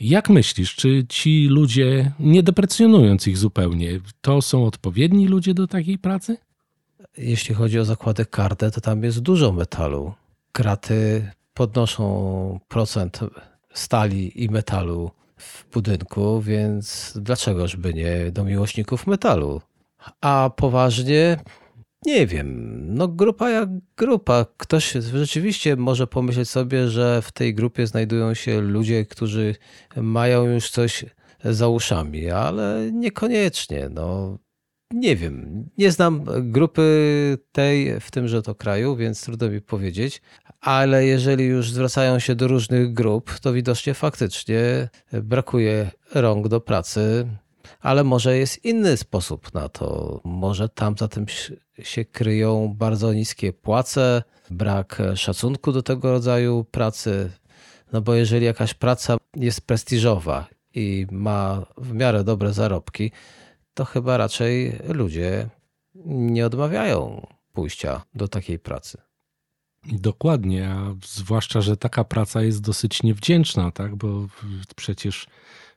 Jak 0.00 0.30
myślisz, 0.30 0.74
czy 0.74 1.04
ci 1.08 1.48
ludzie, 1.48 2.12
nie 2.20 2.42
deprecjonując 2.42 3.26
ich 3.26 3.38
zupełnie, 3.38 4.00
to 4.20 4.42
są 4.42 4.66
odpowiedni 4.66 5.28
ludzie 5.28 5.54
do 5.54 5.66
takiej 5.66 5.98
pracy? 5.98 6.36
Jeśli 7.16 7.54
chodzi 7.54 7.78
o 7.78 7.84
zakłady 7.84 8.26
karne, 8.26 8.70
to 8.70 8.80
tam 8.80 9.02
jest 9.02 9.18
dużo 9.18 9.52
metalu. 9.52 10.12
Kraty 10.52 11.30
podnoszą 11.54 12.60
procent 12.68 13.20
stali 13.74 14.44
i 14.44 14.50
metalu 14.50 15.10
w 15.36 15.64
budynku, 15.72 16.40
więc 16.40 17.12
dlaczegoż 17.16 17.76
by 17.76 17.94
nie 17.94 18.30
do 18.32 18.44
miłośników 18.44 19.06
metalu? 19.06 19.60
A 20.20 20.50
poważnie, 20.56 21.38
nie 22.06 22.26
wiem, 22.26 22.80
no 22.94 23.08
grupa 23.08 23.50
jak 23.50 23.68
grupa. 23.96 24.46
Ktoś 24.56 24.92
rzeczywiście 25.14 25.76
może 25.76 26.06
pomyśleć 26.06 26.48
sobie, 26.48 26.88
że 26.88 27.22
w 27.22 27.32
tej 27.32 27.54
grupie 27.54 27.86
znajdują 27.86 28.34
się 28.34 28.60
ludzie, 28.60 29.06
którzy 29.06 29.54
mają 29.96 30.44
już 30.44 30.70
coś 30.70 31.04
za 31.44 31.68
uszami, 31.68 32.30
ale 32.30 32.90
niekoniecznie. 32.92 33.88
No, 33.90 34.38
nie 34.94 35.16
wiem, 35.16 35.64
nie 35.78 35.92
znam 35.92 36.24
grupy 36.42 37.38
tej 37.52 38.00
w 38.00 38.10
tymże 38.10 38.42
to 38.42 38.54
kraju, 38.54 38.96
więc 38.96 39.24
trudno 39.24 39.48
mi 39.48 39.60
powiedzieć, 39.60 40.22
ale 40.60 41.06
jeżeli 41.06 41.44
już 41.44 41.70
zwracają 41.70 42.18
się 42.18 42.34
do 42.34 42.48
różnych 42.48 42.92
grup, 42.92 43.38
to 43.38 43.52
widocznie 43.52 43.94
faktycznie 43.94 44.88
brakuje 45.12 45.90
rąk 46.14 46.48
do 46.48 46.60
pracy 46.60 47.26
ale 47.84 48.04
może 48.04 48.38
jest 48.38 48.64
inny 48.64 48.96
sposób 48.96 49.54
na 49.54 49.68
to. 49.68 50.20
Może 50.24 50.68
tam 50.68 50.98
za 50.98 51.08
tym 51.08 51.26
się 51.78 52.04
kryją 52.04 52.74
bardzo 52.76 53.12
niskie 53.12 53.52
płace, 53.52 54.22
brak 54.50 55.02
szacunku 55.14 55.72
do 55.72 55.82
tego 55.82 56.12
rodzaju 56.12 56.64
pracy. 56.64 57.30
No 57.92 58.00
bo 58.00 58.14
jeżeli 58.14 58.46
jakaś 58.46 58.74
praca 58.74 59.16
jest 59.36 59.60
prestiżowa 59.60 60.46
i 60.74 61.06
ma 61.10 61.66
w 61.76 61.92
miarę 61.92 62.24
dobre 62.24 62.52
zarobki, 62.52 63.10
to 63.74 63.84
chyba 63.84 64.16
raczej 64.16 64.78
ludzie 64.88 65.48
nie 66.04 66.46
odmawiają 66.46 67.26
pójścia 67.52 68.02
do 68.14 68.28
takiej 68.28 68.58
pracy. 68.58 68.98
Dokładnie, 69.92 70.68
a 70.68 70.94
zwłaszcza, 71.06 71.60
że 71.60 71.76
taka 71.76 72.04
praca 72.04 72.42
jest 72.42 72.60
dosyć 72.60 73.02
niewdzięczna, 73.02 73.70
tak? 73.70 73.96
bo 73.96 74.26
przecież 74.76 75.26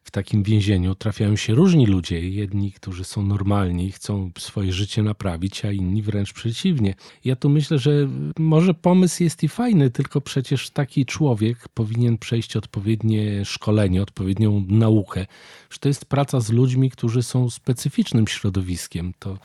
w 0.08 0.12
takim 0.12 0.44
więzieniu 0.44 0.96
trafiają 0.96 1.36
się 1.36 1.56
różni 1.56 1.86
ludzie. 1.86 2.30
Jedni, 2.30 2.72
którzy 2.72 3.04
są 3.04 3.24
normalni, 3.24 3.92
chcą 3.92 4.32
swoje 4.38 4.74
życie 4.74 5.04
naprawić, 5.04 5.66
a 5.66 5.72
inni 5.72 6.02
wręcz 6.02 6.34
przeciwnie. 6.34 6.94
Ja 7.26 7.36
tu 7.36 7.50
myślę, 7.50 7.80
że 7.80 7.92
może 8.40 8.74
pomysł 8.74 9.24
jest 9.24 9.44
i 9.44 9.48
fajny, 9.48 9.90
tylko 9.90 10.22
przecież 10.22 10.70
taki 10.70 11.06
człowiek 11.06 11.68
powinien 11.68 12.18
przejść 12.18 12.56
odpowiednie 12.56 13.46
szkolenie, 13.46 14.02
odpowiednią 14.02 14.66
naukę. 14.68 15.26
Że 15.70 15.80
to 15.80 15.88
jest 15.88 16.06
praca 16.06 16.40
z 16.40 16.52
ludźmi, 16.52 16.92
którzy 16.92 17.24
są 17.24 17.50
specyficznym 17.50 18.28
środowiskiem. 18.28 19.14
To 19.20 19.38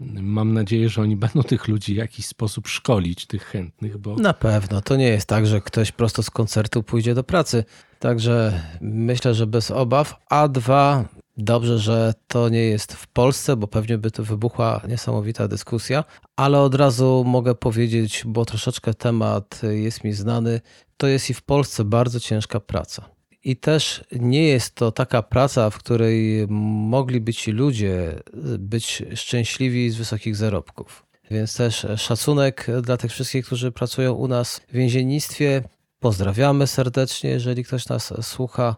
Mam 0.00 0.52
nadzieję, 0.52 0.88
że 0.88 1.02
oni 1.02 1.16
będą 1.16 1.42
tych 1.42 1.68
ludzi 1.68 1.94
w 1.94 1.96
jakiś 1.96 2.26
sposób 2.26 2.68
szkolić, 2.68 3.26
tych 3.26 3.44
chętnych, 3.44 3.98
bo. 3.98 4.16
Na 4.16 4.34
pewno. 4.34 4.80
To 4.82 4.96
nie 4.96 5.08
jest 5.08 5.26
tak, 5.26 5.46
że 5.46 5.60
ktoś 5.60 5.92
prosto 5.92 6.22
z 6.22 6.30
koncertu 6.30 6.82
pójdzie 6.82 7.14
do 7.14 7.24
pracy. 7.24 7.64
Także 7.98 8.62
myślę, 8.80 9.34
że 9.34 9.46
bez 9.46 9.70
obaw. 9.70 10.16
A 10.30 10.48
dwa, 10.48 11.04
dobrze, 11.36 11.78
że 11.78 12.14
to 12.28 12.48
nie 12.48 12.62
jest 12.64 12.92
w 12.92 13.06
Polsce, 13.06 13.56
bo 13.56 13.68
pewnie 13.68 13.98
by 13.98 14.10
to 14.10 14.24
wybuchła 14.24 14.80
niesamowita 14.88 15.48
dyskusja, 15.48 16.04
ale 16.36 16.60
od 16.60 16.74
razu 16.74 17.24
mogę 17.26 17.54
powiedzieć, 17.54 18.22
bo 18.26 18.44
troszeczkę 18.44 18.94
temat 18.94 19.62
jest 19.70 20.04
mi 20.04 20.12
znany, 20.12 20.60
to 20.96 21.06
jest 21.06 21.30
i 21.30 21.34
w 21.34 21.42
Polsce 21.42 21.84
bardzo 21.84 22.20
ciężka 22.20 22.60
praca. 22.60 23.13
I 23.44 23.56
też 23.56 24.04
nie 24.12 24.42
jest 24.42 24.74
to 24.74 24.92
taka 24.92 25.22
praca, 25.22 25.70
w 25.70 25.78
której 25.78 26.46
mogliby 26.48 27.34
ci 27.34 27.52
ludzie 27.52 28.22
być 28.58 29.02
szczęśliwi 29.14 29.90
z 29.90 29.96
wysokich 29.96 30.36
zarobków. 30.36 31.06
Więc 31.30 31.56
też 31.56 31.86
szacunek 31.96 32.66
dla 32.82 32.96
tych 32.96 33.10
wszystkich, 33.10 33.46
którzy 33.46 33.72
pracują 33.72 34.12
u 34.12 34.28
nas 34.28 34.60
w 34.68 34.72
więziennictwie. 34.72 35.62
Pozdrawiamy 36.00 36.66
serdecznie, 36.66 37.30
jeżeli 37.30 37.64
ktoś 37.64 37.88
nas 37.88 38.12
słucha. 38.22 38.76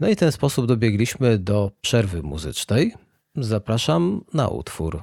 No 0.00 0.08
i 0.08 0.14
w 0.14 0.18
ten 0.18 0.32
sposób 0.32 0.66
dobiegliśmy 0.66 1.38
do 1.38 1.70
przerwy 1.80 2.22
muzycznej. 2.22 2.94
Zapraszam 3.36 4.24
na 4.34 4.48
utwór. 4.48 5.02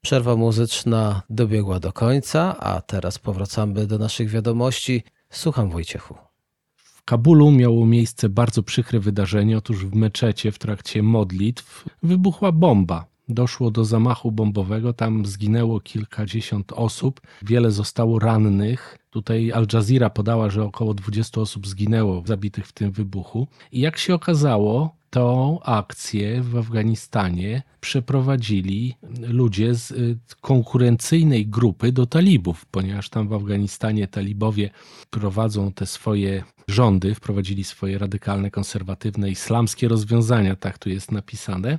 Przerwa 0.00 0.36
muzyczna 0.36 1.22
dobiegła 1.30 1.80
do 1.80 1.92
końca, 1.92 2.56
a 2.60 2.80
teraz 2.80 3.18
powracamy 3.18 3.86
do 3.86 3.98
naszych 3.98 4.30
wiadomości. 4.30 5.02
Słucham 5.30 5.70
Wojciechu. 5.70 6.14
W 6.76 7.02
Kabulu 7.04 7.50
miało 7.50 7.86
miejsce 7.86 8.28
bardzo 8.28 8.62
przykre 8.62 9.00
wydarzenie. 9.00 9.58
Otóż 9.58 9.86
w 9.86 9.94
meczecie 9.94 10.52
w 10.52 10.58
trakcie 10.58 11.02
modlitw 11.02 11.84
wybuchła 12.02 12.52
bomba. 12.52 13.06
Doszło 13.28 13.70
do 13.70 13.84
zamachu 13.84 14.32
bombowego, 14.32 14.92
tam 14.92 15.26
zginęło 15.26 15.80
kilkadziesiąt 15.80 16.72
osób, 16.72 17.20
wiele 17.42 17.70
zostało 17.70 18.18
rannych. 18.18 18.98
Tutaj 19.10 19.52
Al 19.52 19.66
Jazeera 19.72 20.10
podała, 20.10 20.50
że 20.50 20.64
około 20.64 20.94
20 20.94 21.40
osób 21.40 21.66
zginęło 21.66 22.22
zabitych 22.26 22.66
w 22.66 22.72
tym 22.72 22.90
wybuchu. 22.92 23.48
I 23.72 23.80
jak 23.80 23.98
się 23.98 24.14
okazało, 24.14 24.97
tą 25.10 25.58
akcję 25.62 26.42
w 26.42 26.56
Afganistanie 26.56 27.62
przeprowadzili 27.80 28.94
ludzie 29.20 29.74
z 29.74 29.90
y, 29.90 30.18
konkurencyjnej 30.40 31.46
grupy 31.46 31.92
do 31.92 32.06
talibów, 32.06 32.66
ponieważ 32.66 33.08
tam 33.08 33.28
w 33.28 33.32
Afganistanie 33.32 34.08
talibowie 34.08 34.70
prowadzą 35.10 35.72
te 35.72 35.86
swoje 35.86 36.44
rządy, 36.68 37.14
wprowadzili 37.14 37.64
swoje 37.64 37.98
radykalne, 37.98 38.50
konserwatywne, 38.50 39.30
islamskie 39.30 39.88
rozwiązania, 39.88 40.56
tak 40.56 40.78
tu 40.78 40.88
jest 40.88 41.12
napisane 41.12 41.78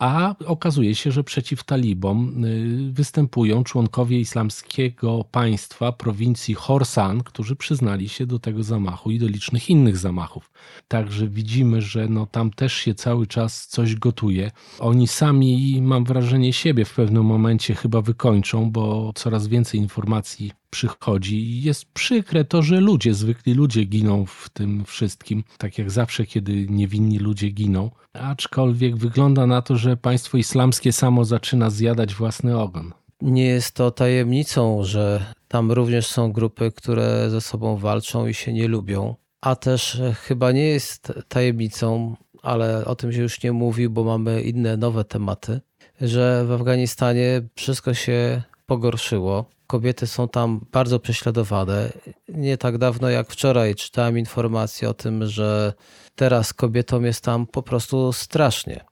a 0.00 0.34
okazuje 0.46 0.94
się, 0.94 1.12
że 1.12 1.24
przeciw 1.24 1.64
talibom 1.64 2.44
y, 2.44 2.92
występują 2.92 3.64
członkowie 3.64 4.20
islamskiego 4.20 5.24
państwa 5.30 5.92
prowincji 5.92 6.54
Horsan, 6.54 7.22
którzy 7.22 7.56
przyznali 7.56 8.08
się 8.08 8.26
do 8.26 8.38
tego 8.38 8.62
zamachu 8.62 9.10
i 9.10 9.18
do 9.18 9.26
licznych 9.26 9.70
innych 9.70 9.96
zamachów. 9.96 10.50
Także 10.88 11.28
widzimy, 11.28 11.82
że 11.82 12.08
no 12.08 12.26
tam 12.26 12.50
też 12.50 12.72
się 12.72 12.94
cały 12.94 13.26
czas 13.26 13.66
coś 13.66 13.94
gotuje. 13.94 14.50
Oni 14.78 15.08
sami, 15.08 15.82
mam 15.82 16.04
wrażenie, 16.04 16.52
siebie 16.52 16.84
w 16.84 16.94
pewnym 16.94 17.24
momencie 17.24 17.74
chyba 17.74 18.02
wykończą, 18.02 18.70
bo 18.70 19.12
coraz 19.14 19.46
więcej 19.46 19.80
informacji 19.80 20.59
przychodzi. 20.70 21.62
Jest 21.62 21.84
przykre 21.92 22.44
to, 22.44 22.62
że 22.62 22.80
ludzie, 22.80 23.14
zwykli 23.14 23.54
ludzie 23.54 23.84
giną 23.84 24.26
w 24.26 24.48
tym 24.48 24.84
wszystkim, 24.84 25.44
tak 25.58 25.78
jak 25.78 25.90
zawsze, 25.90 26.26
kiedy 26.26 26.66
niewinni 26.70 27.18
ludzie 27.18 27.48
giną. 27.50 27.90
Aczkolwiek 28.12 28.96
wygląda 28.96 29.46
na 29.46 29.62
to, 29.62 29.76
że 29.76 29.96
państwo 29.96 30.38
islamskie 30.38 30.92
samo 30.92 31.24
zaczyna 31.24 31.70
zjadać 31.70 32.14
własny 32.14 32.58
ogon. 32.58 32.92
Nie 33.22 33.44
jest 33.44 33.74
to 33.74 33.90
tajemnicą, 33.90 34.84
że 34.84 35.34
tam 35.48 35.72
również 35.72 36.06
są 36.06 36.32
grupy, 36.32 36.72
które 36.72 37.30
ze 37.30 37.40
sobą 37.40 37.76
walczą 37.76 38.26
i 38.26 38.34
się 38.34 38.52
nie 38.52 38.68
lubią. 38.68 39.14
A 39.40 39.56
też 39.56 40.00
chyba 40.14 40.52
nie 40.52 40.64
jest 40.64 41.12
tajemnicą, 41.28 42.16
ale 42.42 42.84
o 42.84 42.94
tym 42.94 43.12
się 43.12 43.22
już 43.22 43.42
nie 43.42 43.52
mówi, 43.52 43.88
bo 43.88 44.04
mamy 44.04 44.42
inne 44.42 44.76
nowe 44.76 45.04
tematy, 45.04 45.60
że 46.00 46.44
w 46.46 46.52
Afganistanie 46.52 47.42
wszystko 47.54 47.94
się 47.94 48.42
pogorszyło 48.66 49.50
kobiety 49.70 50.06
są 50.06 50.28
tam 50.28 50.66
bardzo 50.72 51.00
prześladowane. 51.00 51.92
Nie 52.28 52.58
tak 52.58 52.78
dawno 52.78 53.10
jak 53.10 53.30
wczoraj 53.30 53.74
czytałem 53.74 54.18
informację 54.18 54.88
o 54.88 54.94
tym, 54.94 55.26
że 55.26 55.72
teraz 56.14 56.52
kobietom 56.52 57.04
jest 57.04 57.24
tam 57.24 57.46
po 57.46 57.62
prostu 57.62 58.12
strasznie. 58.12 58.84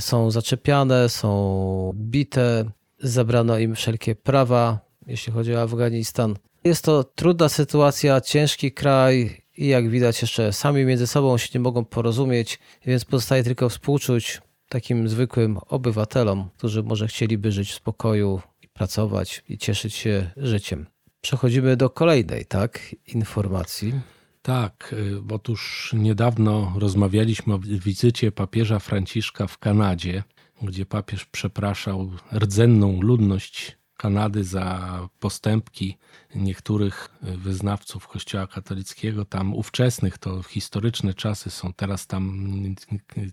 Są 0.00 0.30
zaczepiane, 0.30 1.08
są 1.08 1.92
bite, 1.94 2.64
zabrano 2.98 3.58
im 3.58 3.74
wszelkie 3.74 4.14
prawa, 4.14 4.78
jeśli 5.06 5.32
chodzi 5.32 5.54
o 5.54 5.62
Afganistan. 5.62 6.36
Jest 6.64 6.84
to 6.84 7.04
trudna 7.04 7.48
sytuacja, 7.48 8.20
ciężki 8.20 8.72
kraj 8.72 9.42
i 9.56 9.66
jak 9.66 9.90
widać 9.90 10.22
jeszcze 10.22 10.52
sami 10.52 10.84
między 10.84 11.06
sobą 11.06 11.38
się 11.38 11.48
nie 11.54 11.60
mogą 11.60 11.84
porozumieć, 11.84 12.58
więc 12.86 13.04
pozostaje 13.04 13.44
tylko 13.44 13.68
współczuć 13.68 14.40
takim 14.68 15.08
zwykłym 15.08 15.58
obywatelom, 15.68 16.48
którzy 16.56 16.82
może 16.82 17.06
chcieliby 17.06 17.52
żyć 17.52 17.70
w 17.70 17.74
spokoju, 17.74 18.40
pracować 18.82 19.44
i 19.48 19.58
cieszyć 19.58 19.94
się 19.94 20.30
życiem. 20.36 20.86
Przechodzimy 21.20 21.76
do 21.76 21.90
kolejnej, 21.90 22.46
tak, 22.46 22.96
informacji. 23.06 23.94
Tak, 24.42 24.94
y, 24.98 25.34
otóż 25.34 25.90
niedawno 25.96 26.72
rozmawialiśmy 26.78 27.54
o 27.54 27.58
wizycie 27.58 28.32
papieża 28.32 28.78
Franciszka 28.78 29.46
w 29.46 29.58
Kanadzie, 29.58 30.22
gdzie 30.62 30.86
papież 30.86 31.24
przepraszał 31.24 32.10
rdzenną 32.32 33.02
ludność 33.02 33.78
Kanady 34.02 34.44
za 34.44 34.98
postępki 35.20 35.98
niektórych 36.34 37.08
wyznawców 37.22 38.08
Kościoła 38.08 38.46
katolickiego, 38.46 39.24
tam 39.24 39.54
ówczesnych, 39.54 40.18
to 40.18 40.42
historyczne 40.42 41.14
czasy 41.14 41.50
są, 41.50 41.72
teraz 41.72 42.06
tam 42.06 42.52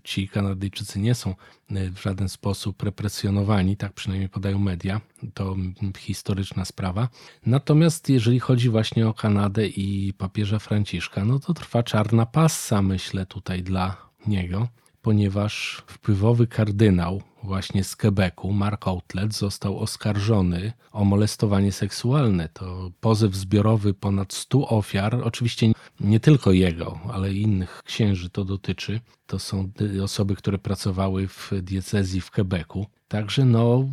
ci 0.04 0.28
Kanadyjczycy 0.28 1.00
nie 1.00 1.14
są 1.14 1.34
w 1.70 2.02
żaden 2.02 2.28
sposób 2.28 2.82
represjonowani, 2.82 3.76
tak 3.76 3.92
przynajmniej 3.92 4.28
podają 4.28 4.58
media, 4.58 5.00
to 5.34 5.56
historyczna 5.98 6.64
sprawa. 6.64 7.08
Natomiast 7.46 8.08
jeżeli 8.08 8.40
chodzi 8.40 8.68
właśnie 8.68 9.08
o 9.08 9.14
Kanadę 9.14 9.66
i 9.66 10.12
papieża 10.12 10.58
Franciszka, 10.58 11.24
no 11.24 11.38
to 11.38 11.54
trwa 11.54 11.82
czarna 11.82 12.26
passa, 12.26 12.82
myślę, 12.82 13.26
tutaj 13.26 13.62
dla 13.62 13.96
niego 14.26 14.68
ponieważ 15.02 15.82
wpływowy 15.86 16.46
kardynał 16.46 17.22
właśnie 17.42 17.84
z 17.84 17.96
Quebecu, 17.96 18.52
Mark 18.52 18.88
Outlet, 18.88 19.34
został 19.34 19.78
oskarżony 19.78 20.72
o 20.92 21.04
molestowanie 21.04 21.72
seksualne. 21.72 22.48
To 22.48 22.90
pozew 23.00 23.34
zbiorowy 23.34 23.94
ponad 23.94 24.32
100 24.32 24.68
ofiar, 24.68 25.20
oczywiście 25.24 25.72
nie 26.00 26.20
tylko 26.20 26.52
jego, 26.52 27.00
ale 27.12 27.34
innych 27.34 27.82
księży 27.84 28.30
to 28.30 28.44
dotyczy. 28.44 29.00
To 29.26 29.38
są 29.38 29.70
osoby, 30.04 30.36
które 30.36 30.58
pracowały 30.58 31.28
w 31.28 31.52
diecezji 31.62 32.20
w 32.20 32.30
Quebecu. 32.30 32.86
Także 33.08 33.44
no, 33.44 33.88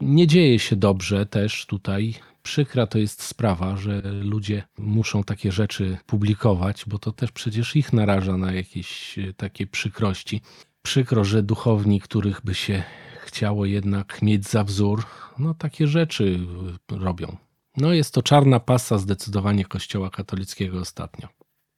nie 0.00 0.26
dzieje 0.26 0.58
się 0.58 0.76
dobrze 0.76 1.26
też 1.26 1.66
tutaj 1.66 2.14
przykra 2.48 2.86
to 2.86 2.98
jest 2.98 3.22
sprawa, 3.22 3.76
że 3.76 4.02
ludzie 4.04 4.62
muszą 4.78 5.24
takie 5.24 5.52
rzeczy 5.52 5.98
publikować, 6.06 6.84
bo 6.86 6.98
to 6.98 7.12
też 7.12 7.32
przecież 7.32 7.76
ich 7.76 7.92
naraża 7.92 8.36
na 8.36 8.52
jakieś 8.52 9.18
e, 9.18 9.32
takie 9.32 9.66
przykrości. 9.66 10.40
Przykro, 10.82 11.24
że 11.24 11.42
duchowni, 11.42 12.00
których 12.00 12.40
by 12.44 12.54
się 12.54 12.82
chciało 13.20 13.66
jednak 13.66 14.22
mieć 14.22 14.48
za 14.48 14.64
wzór, 14.64 15.04
no 15.38 15.54
takie 15.54 15.86
rzeczy 15.86 16.40
e, 16.92 16.98
robią. 16.98 17.36
No 17.76 17.92
jest 17.92 18.14
to 18.14 18.22
czarna 18.22 18.60
pasa 18.60 18.98
zdecydowanie 18.98 19.64
Kościoła 19.64 20.10
katolickiego 20.10 20.80
ostatnio. 20.80 21.28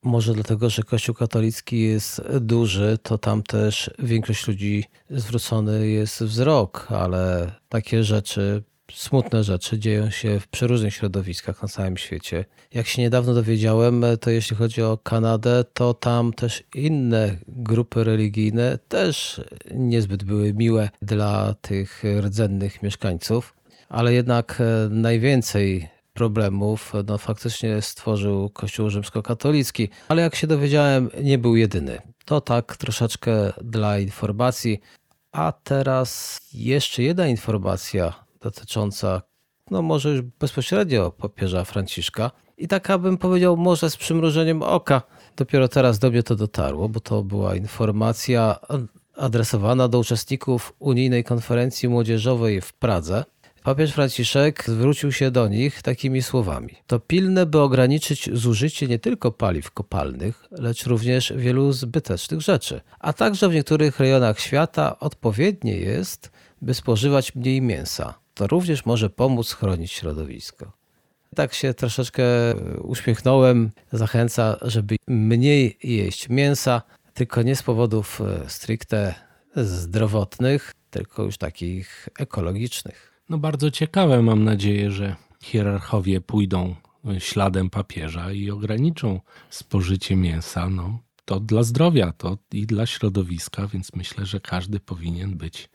Może 0.02 0.34
dlatego, 0.34 0.70
że 0.70 0.82
Kościół 0.82 1.14
katolicki 1.14 1.80
jest 1.80 2.22
duży, 2.40 2.98
to 3.02 3.18
tam 3.18 3.42
też 3.42 3.90
większość 3.98 4.48
ludzi 4.48 4.84
zwrócony 5.10 5.88
jest 5.88 6.22
wzrok, 6.22 6.86
ale 6.90 7.52
takie 7.68 8.04
rzeczy 8.04 8.62
smutne 8.94 9.44
rzeczy 9.44 9.78
dzieją 9.78 10.10
się 10.10 10.40
w 10.40 10.48
przeróżnych 10.48 10.94
środowiskach 10.94 11.62
na 11.62 11.68
całym 11.68 11.96
świecie. 11.96 12.44
Jak 12.74 12.86
się 12.86 13.02
niedawno 13.02 13.34
dowiedziałem, 13.34 14.04
to 14.20 14.30
jeśli 14.30 14.56
chodzi 14.56 14.82
o 14.82 14.98
Kanadę, 14.98 15.64
to 15.74 15.94
tam 15.94 16.32
też 16.32 16.62
inne 16.74 17.36
grupy 17.48 18.04
religijne 18.04 18.78
też 18.88 19.40
niezbyt 19.74 20.24
były 20.24 20.54
miłe 20.54 20.88
dla 21.02 21.54
tych 21.60 22.02
rdzennych 22.20 22.82
mieszkańców, 22.82 23.54
ale 23.88 24.14
jednak 24.14 24.60
e, 24.60 24.88
najwięcej 24.88 25.88
problemów 26.14 26.92
no, 27.06 27.18
faktycznie 27.18 27.82
stworzył 27.82 28.50
Kościół 28.50 28.90
rzymskokatolicki, 28.90 29.88
ale 30.08 30.22
jak 30.22 30.34
się 30.34 30.46
dowiedziałem, 30.46 31.10
nie 31.22 31.38
był 31.38 31.56
jedyny. 31.56 31.98
To 32.24 32.40
tak 32.40 32.76
troszeczkę 32.76 33.52
dla 33.62 33.98
informacji. 33.98 34.80
A 35.32 35.52
teraz 35.52 36.40
jeszcze 36.52 37.02
jedna 37.02 37.26
informacja 37.26 38.24
dotycząca, 38.40 39.22
no 39.70 39.82
może 39.82 40.10
już 40.10 40.22
bezpośrednio 40.22 41.10
papieża 41.10 41.64
Franciszka. 41.64 42.30
I 42.58 42.68
taka 42.68 42.98
bym 42.98 43.18
powiedział, 43.18 43.56
może 43.56 43.90
z 43.90 43.96
przymrużeniem 43.96 44.62
oka. 44.62 45.02
Dopiero 45.36 45.68
teraz 45.68 45.98
do 45.98 46.10
mnie 46.10 46.22
to 46.22 46.36
dotarło, 46.36 46.88
bo 46.88 47.00
to 47.00 47.22
była 47.22 47.56
informacja 47.56 48.58
adresowana 49.16 49.88
do 49.88 49.98
uczestników 49.98 50.72
unijnej 50.78 51.24
konferencji 51.24 51.88
młodzieżowej 51.88 52.60
w 52.60 52.72
Pradze. 52.72 53.24
Papież 53.62 53.92
Franciszek 53.92 54.64
zwrócił 54.68 55.12
się 55.12 55.30
do 55.30 55.48
nich 55.48 55.82
takimi 55.82 56.22
słowami: 56.22 56.74
To 56.86 57.00
pilne, 57.00 57.46
by 57.46 57.60
ograniczyć 57.60 58.30
zużycie 58.32 58.86
nie 58.86 58.98
tylko 58.98 59.32
paliw 59.32 59.70
kopalnych, 59.70 60.44
lecz 60.50 60.86
również 60.86 61.32
wielu 61.36 61.72
zbytecznych 61.72 62.40
rzeczy. 62.40 62.80
A 62.98 63.12
także 63.12 63.48
w 63.48 63.54
niektórych 63.54 64.00
rejonach 64.00 64.40
świata 64.40 64.98
odpowiednie 64.98 65.76
jest, 65.76 66.30
by 66.62 66.74
spożywać 66.74 67.34
mniej 67.34 67.62
mięsa 67.62 68.19
to 68.40 68.46
również 68.46 68.86
może 68.86 69.10
pomóc 69.10 69.52
chronić 69.52 69.92
środowisko. 69.92 70.72
Tak 71.34 71.54
się 71.54 71.74
troszeczkę 71.74 72.24
uśmiechnąłem. 72.82 73.70
Zachęca, 73.92 74.56
żeby 74.62 74.96
mniej 75.08 75.78
jeść 75.82 76.28
mięsa, 76.28 76.82
tylko 77.14 77.42
nie 77.42 77.56
z 77.56 77.62
powodów 77.62 78.20
e, 78.20 78.50
stricte 78.50 79.14
zdrowotnych, 79.56 80.74
tylko 80.90 81.22
już 81.22 81.38
takich 81.38 82.08
ekologicznych. 82.18 83.22
No 83.28 83.38
bardzo 83.38 83.70
ciekawe, 83.70 84.22
mam 84.22 84.44
nadzieję, 84.44 84.90
że 84.90 85.16
hierarchowie 85.42 86.20
pójdą 86.20 86.74
śladem 87.18 87.70
papieża 87.70 88.32
i 88.32 88.50
ograniczą 88.50 89.20
spożycie 89.50 90.16
mięsa. 90.16 90.68
No, 90.68 90.98
to 91.24 91.40
dla 91.40 91.62
zdrowia, 91.62 92.12
to 92.12 92.38
i 92.52 92.66
dla 92.66 92.86
środowiska, 92.86 93.66
więc 93.66 93.94
myślę, 93.94 94.26
że 94.26 94.40
każdy 94.40 94.80
powinien 94.80 95.36
być 95.36 95.68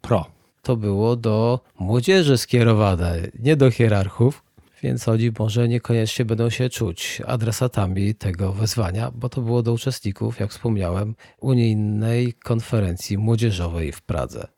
pro 0.00 0.41
to 0.62 0.76
było 0.76 1.16
do 1.16 1.60
młodzieży 1.78 2.38
skierowane, 2.38 3.18
nie 3.38 3.56
do 3.56 3.70
hierarchów, 3.70 4.42
więc 4.82 5.08
oni 5.08 5.30
może 5.38 5.68
niekoniecznie 5.68 6.24
będą 6.24 6.50
się 6.50 6.70
czuć 6.70 7.22
adresatami 7.26 8.14
tego 8.14 8.52
wezwania, 8.52 9.10
bo 9.14 9.28
to 9.28 9.40
było 9.40 9.62
do 9.62 9.72
uczestników, 9.72 10.40
jak 10.40 10.50
wspomniałem, 10.50 11.14
unijnej 11.40 12.32
konferencji 12.32 13.18
młodzieżowej 13.18 13.92
w 13.92 14.02
Pradze. 14.02 14.48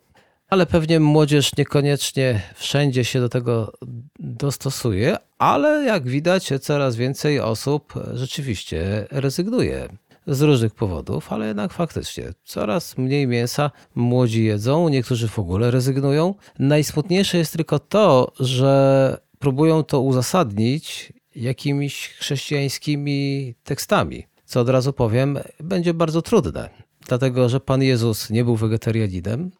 Ale 0.49 0.67
pewnie 0.67 1.01
młodzież 1.01 1.57
niekoniecznie 1.57 2.41
wszędzie 2.55 3.05
się 3.05 3.21
do 3.21 3.29
tego 3.29 3.73
dostosuje, 4.19 5.17
ale 5.39 5.85
jak 5.85 6.09
widać, 6.09 6.51
coraz 6.61 6.97
więcej 6.97 7.41
osób 7.41 7.95
rzeczywiście 8.15 9.07
rezygnuje 9.11 9.89
z 10.27 10.41
różnych 10.43 10.75
powodów, 10.75 11.33
ale 11.33 11.47
jednak 11.47 11.73
faktycznie 11.73 12.25
coraz 12.45 12.99
mniej 12.99 13.27
mięsa 13.27 13.71
młodzi 13.95 14.45
jedzą, 14.45 14.89
niektórzy 14.89 15.29
w 15.29 15.39
ogóle 15.39 15.71
rezygnują. 15.71 16.35
Najsmutniejsze 16.59 17.39
jest 17.39 17.53
tylko 17.53 17.79
to, 17.79 18.33
że 18.41 19.17
próbują 19.39 19.83
to 19.83 20.01
uzasadnić 20.01 21.13
jakimiś 21.37 22.09
chrześcijańskimi 22.09 23.55
tekstami, 23.65 24.27
co 24.45 24.61
od 24.61 24.69
razu 24.69 24.93
powiem, 24.93 25.39
będzie 25.61 25.95
bardzo 25.95 26.23
trudne, 26.23 26.71
dlatego 27.09 27.49
że 27.49 27.61
Pan 27.61 27.83
Jezus 27.83 28.31
nie 28.31 28.45
był 28.45 28.57
wegetarianinem, 28.57 29.51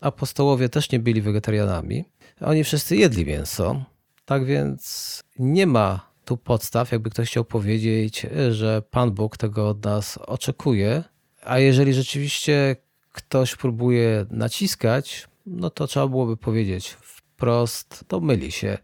apostołowie 0.00 0.68
też 0.68 0.92
nie 0.92 0.98
byli 1.00 1.22
wegetarianami, 1.22 2.04
oni 2.40 2.64
wszyscy 2.64 2.96
jedli 2.96 3.26
mięso, 3.26 3.84
tak 4.24 4.44
więc 4.44 5.22
nie 5.38 5.66
ma 5.66 6.13
tu 6.24 6.36
podstaw, 6.36 6.92
jakby 6.92 7.10
ktoś 7.10 7.28
chciał 7.28 7.44
powiedzieć, 7.44 8.26
że 8.50 8.82
Pan 8.90 9.10
Bóg 9.10 9.36
tego 9.36 9.68
od 9.68 9.84
nas 9.84 10.18
oczekuje, 10.18 11.04
a 11.42 11.58
jeżeli 11.58 11.94
rzeczywiście 11.94 12.76
ktoś 13.12 13.56
próbuje 13.56 14.26
naciskać, 14.30 15.28
no 15.46 15.70
to 15.70 15.86
trzeba 15.86 16.08
byłoby 16.08 16.36
powiedzieć 16.36 16.88
wprost, 16.88 18.04
to 18.08 18.20
myli 18.20 18.52
się. 18.52 18.78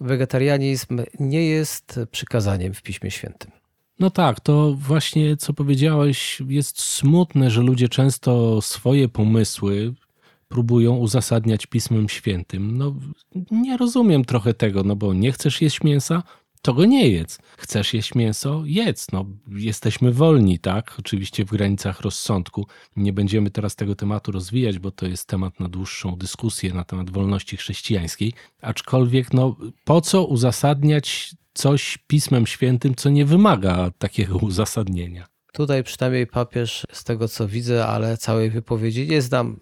Wegetarianizm 0.00 1.00
nie 1.20 1.46
jest 1.46 2.00
przykazaniem 2.10 2.74
w 2.74 2.82
Piśmie 2.82 3.10
Świętym. 3.10 3.50
No 3.98 4.10
tak, 4.10 4.40
to 4.40 4.74
właśnie 4.78 5.36
co 5.36 5.52
powiedziałeś, 5.52 6.42
jest 6.48 6.80
smutne, 6.80 7.50
że 7.50 7.62
ludzie 7.62 7.88
często 7.88 8.62
swoje 8.62 9.08
pomysły 9.08 9.94
próbują 10.48 10.96
uzasadniać 10.96 11.66
Pismem 11.66 12.08
Świętym. 12.08 12.78
No 12.78 12.94
nie 13.50 13.76
rozumiem 13.76 14.24
trochę 14.24 14.54
tego, 14.54 14.82
no 14.82 14.96
bo 14.96 15.14
nie 15.14 15.32
chcesz 15.32 15.62
jeść 15.62 15.82
mięsa, 15.82 16.22
to 16.66 16.74
go 16.74 16.84
nie 16.84 17.08
jedz. 17.08 17.38
Chcesz 17.56 17.94
jeść 17.94 18.14
mięso? 18.14 18.62
Jedz. 18.64 19.12
No, 19.12 19.26
jesteśmy 19.48 20.12
wolni, 20.12 20.58
tak? 20.58 20.94
Oczywiście 20.98 21.44
w 21.44 21.50
granicach 21.50 22.00
rozsądku. 22.00 22.66
Nie 22.96 23.12
będziemy 23.12 23.50
teraz 23.50 23.76
tego 23.76 23.94
tematu 23.94 24.32
rozwijać, 24.32 24.78
bo 24.78 24.90
to 24.90 25.06
jest 25.06 25.28
temat 25.28 25.60
na 25.60 25.68
dłuższą 25.68 26.16
dyskusję 26.16 26.74
na 26.74 26.84
temat 26.84 27.10
wolności 27.10 27.56
chrześcijańskiej. 27.56 28.32
Aczkolwiek, 28.62 29.32
no, 29.32 29.56
po 29.84 30.00
co 30.00 30.24
uzasadniać 30.24 31.34
coś 31.54 31.98
Pismem 32.06 32.46
Świętym, 32.46 32.94
co 32.94 33.10
nie 33.10 33.24
wymaga 33.24 33.90
takiego 33.98 34.36
uzasadnienia? 34.50 35.26
Tutaj 35.52 35.84
przynajmniej 35.84 36.26
papież, 36.26 36.86
z 36.92 37.04
tego 37.04 37.28
co 37.28 37.48
widzę, 37.48 37.86
ale 37.86 38.16
całej 38.16 38.50
wypowiedzi 38.50 39.08
nie 39.08 39.22
znam, 39.22 39.60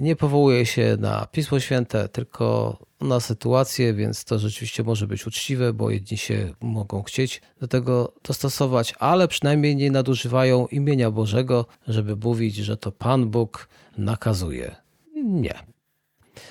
nie 0.00 0.16
powołuje 0.16 0.66
się 0.66 0.96
na 1.00 1.26
Pismo 1.26 1.60
Święte, 1.60 2.08
tylko 2.08 2.78
na 3.00 3.20
sytuację, 3.20 3.94
więc 3.94 4.24
to 4.24 4.38
rzeczywiście 4.38 4.82
może 4.82 5.06
być 5.06 5.26
uczciwe, 5.26 5.72
bo 5.72 5.90
jedni 5.90 6.18
się 6.18 6.54
mogą 6.60 7.02
chcieć 7.02 7.42
do 7.60 7.68
tego 7.68 8.12
dostosować, 8.24 8.94
ale 8.98 9.28
przynajmniej 9.28 9.76
nie 9.76 9.90
nadużywają 9.90 10.66
imienia 10.66 11.10
Bożego, 11.10 11.66
żeby 11.88 12.16
mówić, 12.16 12.56
że 12.56 12.76
to 12.76 12.92
Pan 12.92 13.30
Bóg 13.30 13.68
nakazuje. 13.98 14.76
Nie. 15.24 15.54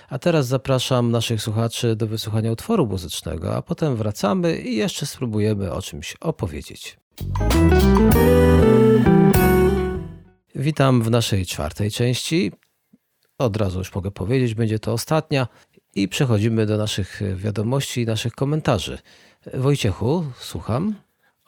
A 0.09 0.19
teraz 0.19 0.47
zapraszam 0.47 1.11
naszych 1.11 1.41
słuchaczy 1.41 1.95
do 1.95 2.07
wysłuchania 2.07 2.51
utworu 2.51 2.87
muzycznego, 2.87 3.55
a 3.55 3.61
potem 3.61 3.95
wracamy 3.95 4.57
i 4.57 4.75
jeszcze 4.75 5.05
spróbujemy 5.05 5.71
o 5.71 5.81
czymś 5.81 6.15
opowiedzieć. 6.21 6.97
Witam 10.55 11.01
w 11.01 11.09
naszej 11.09 11.45
czwartej 11.45 11.91
części. 11.91 12.51
Od 13.37 13.57
razu 13.57 13.79
już 13.79 13.95
mogę 13.95 14.11
powiedzieć, 14.11 14.55
będzie 14.55 14.79
to 14.79 14.93
ostatnia. 14.93 15.47
I 15.97 16.07
przechodzimy 16.07 16.65
do 16.65 16.77
naszych 16.77 17.21
wiadomości 17.35 18.01
i 18.01 18.05
naszych 18.05 18.33
komentarzy. 18.33 18.97
Wojciechu, 19.53 20.25
słucham. 20.39 20.95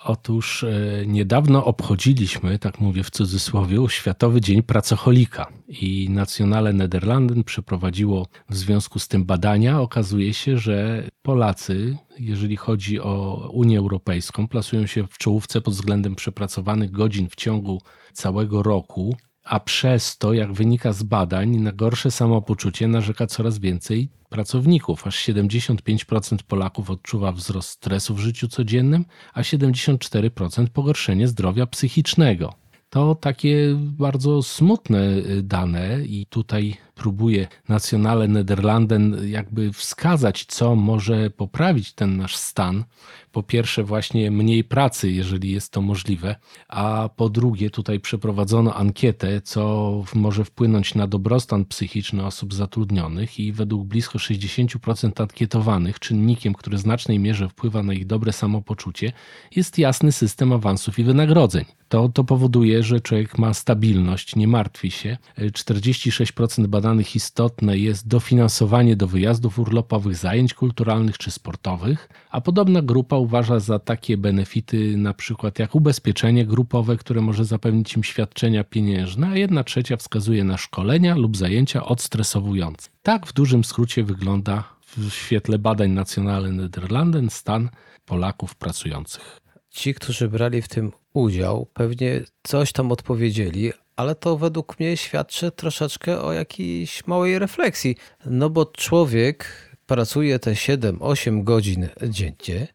Otóż 0.03 0.63
e, 0.63 1.03
niedawno 1.05 1.65
obchodziliśmy, 1.65 2.59
tak 2.59 2.79
mówię 2.79 3.03
w 3.03 3.09
cudzysłowie, 3.09 3.77
Światowy 3.89 4.41
Dzień 4.41 4.63
Pracocholika 4.63 5.47
i 5.67 6.09
Nacjonale 6.09 6.73
Nederlanden 6.73 7.43
przeprowadziło 7.43 8.27
w 8.49 8.55
związku 8.55 8.99
z 8.99 9.07
tym 9.07 9.25
badania. 9.25 9.81
Okazuje 9.81 10.33
się, 10.33 10.57
że 10.57 11.03
Polacy, 11.21 11.97
jeżeli 12.19 12.55
chodzi 12.55 12.99
o 12.99 13.49
Unię 13.53 13.79
Europejską, 13.79 14.47
plasują 14.47 14.85
się 14.85 15.07
w 15.07 15.17
czołówce 15.17 15.62
pod 15.62 15.73
względem 15.73 16.15
przepracowanych 16.15 16.91
godzin 16.91 17.29
w 17.29 17.35
ciągu 17.35 17.81
całego 18.13 18.63
roku 18.63 19.15
a 19.49 19.59
przez 19.59 20.17
to, 20.17 20.33
jak 20.33 20.53
wynika 20.53 20.93
z 20.93 21.03
badań, 21.03 21.57
na 21.57 21.71
gorsze 21.71 22.12
samopoczucie 22.12 22.88
narzeka 22.88 23.27
coraz 23.27 23.59
więcej 23.59 24.09
pracowników. 24.29 25.07
Aż 25.07 25.25
75% 25.25 26.38
Polaków 26.47 26.89
odczuwa 26.89 27.31
wzrost 27.31 27.69
stresu 27.69 28.15
w 28.15 28.19
życiu 28.19 28.47
codziennym, 28.47 29.05
a 29.33 29.41
74% 29.41 30.67
pogorszenie 30.67 31.27
zdrowia 31.27 31.65
psychicznego. 31.65 32.53
To 32.89 33.15
takie 33.15 33.75
bardzo 33.77 34.43
smutne 34.43 35.17
y, 35.17 35.43
dane 35.43 36.05
i 36.05 36.25
tutaj 36.25 36.75
próbuje 36.95 37.47
Nationale 37.69 38.27
Nederlanden 38.27 39.17
jakby 39.29 39.73
wskazać, 39.73 40.45
co 40.45 40.75
może 40.75 41.29
poprawić 41.29 41.93
ten 41.93 42.17
nasz 42.17 42.35
stan. 42.35 42.83
Po 43.31 43.43
pierwsze, 43.43 43.83
właśnie 43.83 44.31
mniej 44.31 44.63
pracy, 44.63 45.11
jeżeli 45.11 45.51
jest 45.51 45.71
to 45.71 45.81
możliwe, 45.81 46.35
a 46.67 47.09
po 47.15 47.29
drugie, 47.29 47.69
tutaj 47.69 47.99
przeprowadzono 47.99 48.73
ankietę, 48.73 49.41
co 49.41 50.03
może 50.15 50.45
wpłynąć 50.45 50.95
na 50.95 51.07
dobrostan 51.07 51.65
psychiczny 51.65 52.25
osób 52.25 52.53
zatrudnionych, 52.53 53.39
i 53.39 53.51
według 53.51 53.87
blisko 53.87 54.19
60% 54.19 55.21
ankietowanych, 55.21 55.99
czynnikiem, 55.99 56.53
który 56.53 56.77
w 56.77 56.81
znacznej 56.81 57.19
mierze 57.19 57.49
wpływa 57.49 57.83
na 57.83 57.93
ich 57.93 58.05
dobre 58.05 58.33
samopoczucie, 58.33 59.11
jest 59.55 59.77
jasny 59.77 60.11
system 60.11 60.53
awansów 60.53 60.99
i 60.99 61.03
wynagrodzeń. 61.03 61.65
To, 61.89 62.09
to 62.09 62.23
powoduje, 62.23 62.83
że 62.83 63.01
człowiek 63.01 63.37
ma 63.37 63.53
stabilność, 63.53 64.35
nie 64.35 64.47
martwi 64.47 64.91
się. 64.91 65.17
46% 65.37 66.67
badanych 66.67 66.99
danych 66.99 67.15
istotne 67.15 67.77
jest 67.77 68.07
dofinansowanie 68.07 68.95
do 68.95 69.07
wyjazdów 69.07 69.59
urlopowych, 69.59 70.15
zajęć 70.15 70.53
kulturalnych 70.53 71.17
czy 71.17 71.31
sportowych, 71.31 72.09
a 72.31 72.41
podobna 72.41 72.81
grupa 72.81 73.17
uważa 73.19 73.60
za 73.60 73.79
takie 73.79 74.17
benefity 74.17 74.97
na 74.97 75.13
przykład 75.13 75.60
jak 75.60 75.75
ubezpieczenie 75.75 76.45
grupowe, 76.45 76.97
które 76.97 77.21
może 77.21 77.45
zapewnić 77.45 77.95
im 77.95 78.03
świadczenia 78.03 78.63
pieniężne, 78.63 79.27
a 79.27 79.36
jedna 79.38 79.63
trzecia 79.63 79.97
wskazuje 79.97 80.43
na 80.43 80.58
szkolenia 80.58 81.15
lub 81.15 81.38
zajęcia 81.38 81.86
odstresowujące. 81.86 82.89
Tak 83.01 83.27
w 83.27 83.34
dużym 83.34 83.63
skrócie 83.63 84.03
wygląda 84.03 84.63
w 84.97 85.12
świetle 85.12 85.60
badań 85.60 85.91
Nacjonalnych 85.91 86.53
Nederlanden 86.53 87.29
stan 87.29 87.69
Polaków 88.05 88.55
pracujących. 88.55 89.41
Ci, 89.69 89.93
którzy 89.93 90.27
brali 90.27 90.62
w 90.62 90.67
tym 90.67 90.91
udział, 91.13 91.67
pewnie 91.73 92.21
coś 92.43 92.71
tam 92.71 92.91
odpowiedzieli, 92.91 93.71
ale 93.95 94.15
to 94.15 94.38
według 94.38 94.79
mnie 94.79 94.97
świadczy 94.97 95.51
troszeczkę 95.51 96.21
o 96.21 96.34
jakiejś 96.34 97.08
małej 97.08 97.39
refleksji. 97.39 97.95
No 98.25 98.49
bo 98.49 98.65
człowiek 98.65 99.69
pracuje 99.86 100.39
te 100.39 100.51
7-8 100.51 101.43
godzin 101.43 101.88
dziennie, 102.03 102.67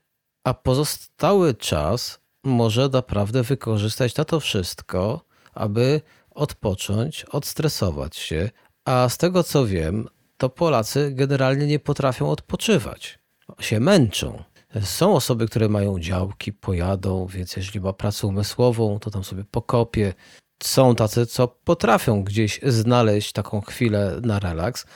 a 0.45 0.55
pozostały 0.55 1.55
czas 1.55 2.21
może 2.45 2.89
naprawdę 2.89 3.43
wykorzystać 3.43 4.17
na 4.17 4.25
to 4.25 4.41
wszystko, 4.41 5.25
aby 5.55 6.01
odpocząć, 6.31 7.25
odstresować 7.25 8.17
się. 8.17 8.51
A 8.85 9.09
z 9.09 9.19
tego 9.19 9.43
co 9.43 9.67
wiem, 9.67 10.09
to 10.37 10.49
Polacy 10.49 11.11
generalnie 11.13 11.67
nie 11.67 11.79
potrafią 11.79 12.31
odpoczywać. 12.31 13.19
Się 13.61 13.81
męczą. 13.81 14.43
Są 14.83 15.15
osoby, 15.15 15.47
które 15.47 15.69
mają 15.69 15.99
działki, 15.99 16.53
pojadą, 16.53 17.27
więc 17.27 17.57
jeżeli 17.57 17.81
ma 17.81 17.93
pracę 17.93 18.27
umysłową, 18.27 18.99
to 18.99 19.11
tam 19.11 19.25
sobie 19.25 19.45
pokopie, 19.45 20.15
są 20.63 20.95
tacy, 20.95 21.27
co 21.27 21.49
potrafią 21.49 22.25
gdzieś 22.25 22.61
znaleźć 22.63 23.33
taką 23.33 23.61
chwilę 23.61 24.21
na 24.23 24.39
relaks. 24.39 24.87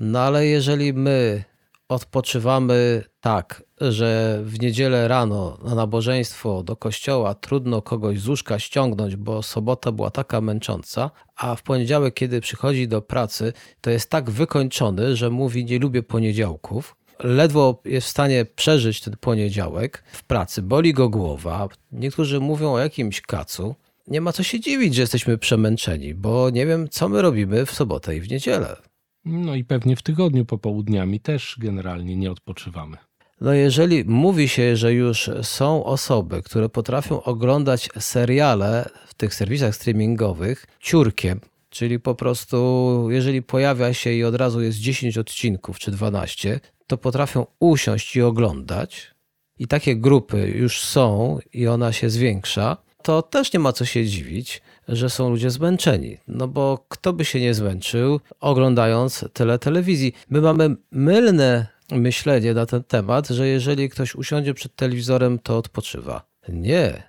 No 0.00 0.20
ale 0.20 0.46
jeżeli 0.46 0.92
my 0.92 1.44
odpoczywamy 1.88 3.04
tak, 3.20 3.62
że 3.90 4.40
w 4.44 4.60
niedzielę 4.60 5.08
rano 5.08 5.58
na 5.64 5.74
nabożeństwo 5.74 6.62
do 6.62 6.76
kościoła 6.76 7.34
trudno 7.34 7.82
kogoś 7.82 8.20
z 8.20 8.28
łóżka 8.28 8.58
ściągnąć, 8.58 9.16
bo 9.16 9.42
sobota 9.42 9.92
była 9.92 10.10
taka 10.10 10.40
męcząca, 10.40 11.10
a 11.36 11.54
w 11.54 11.62
poniedziałek, 11.62 12.14
kiedy 12.14 12.40
przychodzi 12.40 12.88
do 12.88 13.02
pracy, 13.02 13.52
to 13.80 13.90
jest 13.90 14.10
tak 14.10 14.30
wykończony, 14.30 15.16
że 15.16 15.30
mówi: 15.30 15.64
Nie 15.64 15.78
lubię 15.78 16.02
poniedziałków. 16.02 16.96
Ledwo 17.18 17.80
jest 17.84 18.06
w 18.06 18.10
stanie 18.10 18.44
przeżyć 18.44 19.00
ten 19.00 19.16
poniedziałek 19.20 20.04
w 20.12 20.24
pracy, 20.24 20.62
boli 20.62 20.94
go 20.94 21.08
głowa. 21.08 21.68
Niektórzy 21.92 22.40
mówią 22.40 22.72
o 22.72 22.78
jakimś 22.78 23.20
kacu 23.20 23.74
nie 24.06 24.20
ma 24.20 24.32
co 24.32 24.42
się 24.42 24.60
dziwić, 24.60 24.94
że 24.94 25.00
jesteśmy 25.00 25.38
przemęczeni, 25.38 26.14
bo 26.14 26.50
nie 26.50 26.66
wiem, 26.66 26.88
co 26.88 27.08
my 27.08 27.22
robimy 27.22 27.66
w 27.66 27.70
sobotę 27.70 28.16
i 28.16 28.20
w 28.20 28.30
niedzielę. 28.30 28.76
No 29.24 29.54
i 29.54 29.64
pewnie 29.64 29.96
w 29.96 30.02
tygodniu 30.02 30.44
popołudniami 30.44 31.20
też 31.20 31.56
generalnie 31.58 32.16
nie 32.16 32.30
odpoczywamy. 32.30 32.96
No 33.42 33.54
jeżeli 33.54 34.04
mówi 34.04 34.48
się, 34.48 34.76
że 34.76 34.92
już 34.92 35.30
są 35.42 35.84
osoby, 35.84 36.42
które 36.42 36.68
potrafią 36.68 37.22
oglądać 37.22 37.88
seriale 37.98 38.88
w 39.06 39.14
tych 39.14 39.34
serwisach 39.34 39.74
streamingowych 39.74 40.66
ciurkiem, 40.80 41.40
czyli 41.70 42.00
po 42.00 42.14
prostu 42.14 43.08
jeżeli 43.10 43.42
pojawia 43.42 43.94
się 43.94 44.12
i 44.12 44.24
od 44.24 44.34
razu 44.34 44.60
jest 44.60 44.78
10 44.78 45.18
odcinków 45.18 45.78
czy 45.78 45.90
12, 45.90 46.60
to 46.86 46.98
potrafią 46.98 47.46
usiąść 47.60 48.16
i 48.16 48.22
oglądać. 48.22 49.10
I 49.58 49.66
takie 49.66 49.96
grupy 49.96 50.52
już 50.56 50.80
są 50.80 51.38
i 51.52 51.66
ona 51.66 51.92
się 51.92 52.10
zwiększa, 52.10 52.76
to 53.02 53.22
też 53.22 53.52
nie 53.52 53.60
ma 53.60 53.72
co 53.72 53.84
się 53.84 54.06
dziwić, 54.06 54.62
że 54.88 55.10
są 55.10 55.30
ludzie 55.30 55.50
zmęczeni. 55.50 56.18
No 56.28 56.48
bo 56.48 56.84
kto 56.88 57.12
by 57.12 57.24
się 57.24 57.40
nie 57.40 57.54
zmęczył 57.54 58.20
oglądając 58.40 59.24
tyle 59.32 59.58
telewizji? 59.58 60.12
My 60.30 60.40
mamy 60.40 60.76
mylne 60.92 61.71
myślenie 61.90 62.54
na 62.54 62.66
ten 62.66 62.84
temat, 62.84 63.28
że 63.28 63.48
jeżeli 63.48 63.88
ktoś 63.88 64.14
usiądzie 64.14 64.54
przed 64.54 64.76
telewizorem, 64.76 65.38
to 65.38 65.58
odpoczywa. 65.58 66.22
Nie. 66.48 67.02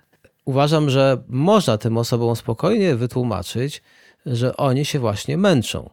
Uważam, 0.44 0.90
że 0.90 1.22
można 1.28 1.78
tym 1.78 1.98
osobom 1.98 2.36
spokojnie 2.36 2.96
wytłumaczyć, 2.96 3.82
że 4.26 4.56
oni 4.56 4.84
się 4.84 4.98
właśnie 4.98 5.36
męczą. 5.36 5.90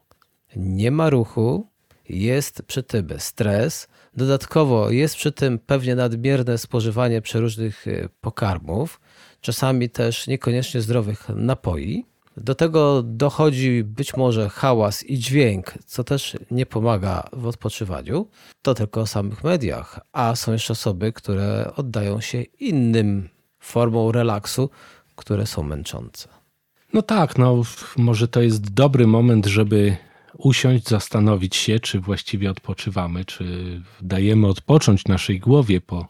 Nie 0.55 0.91
ma 0.91 1.09
ruchu, 1.09 1.67
jest 2.09 2.63
przy 2.67 2.83
tym 2.83 3.07
stres, 3.17 3.87
dodatkowo 4.17 4.91
jest 4.91 5.15
przy 5.15 5.31
tym 5.31 5.59
pewnie 5.59 5.95
nadmierne 5.95 6.57
spożywanie 6.57 7.21
przeróżnych 7.21 7.87
e, 7.87 8.09
pokarmów, 8.21 9.01
czasami 9.41 9.89
też 9.89 10.27
niekoniecznie 10.27 10.81
zdrowych 10.81 11.29
napoi. 11.35 12.05
Do 12.37 12.55
tego 12.55 13.03
dochodzi 13.03 13.83
być 13.83 14.17
może 14.17 14.49
hałas 14.49 15.03
i 15.03 15.19
dźwięk, 15.19 15.73
co 15.85 16.03
też 16.03 16.37
nie 16.51 16.65
pomaga 16.65 17.29
w 17.33 17.47
odpoczywaniu. 17.47 18.27
To 18.61 18.73
tylko 18.73 19.01
o 19.01 19.07
samych 19.07 19.43
mediach, 19.43 19.99
a 20.11 20.35
są 20.35 20.51
jeszcze 20.51 20.73
osoby, 20.73 21.13
które 21.13 21.71
oddają 21.75 22.21
się 22.21 22.41
innym 22.41 23.29
formom 23.59 24.09
relaksu, 24.09 24.69
które 25.15 25.45
są 25.45 25.63
męczące. 25.63 26.27
No 26.93 27.01
tak, 27.01 27.37
no 27.37 27.61
może 27.97 28.27
to 28.27 28.41
jest 28.41 28.73
dobry 28.73 29.07
moment, 29.07 29.45
żeby 29.45 29.97
usiąść, 30.37 30.89
zastanowić 30.89 31.55
się, 31.55 31.79
czy 31.79 31.99
właściwie 31.99 32.51
odpoczywamy, 32.51 33.25
czy 33.25 33.45
dajemy 34.01 34.47
odpocząć 34.47 35.05
naszej 35.05 35.39
głowie 35.39 35.81
po 35.81 36.07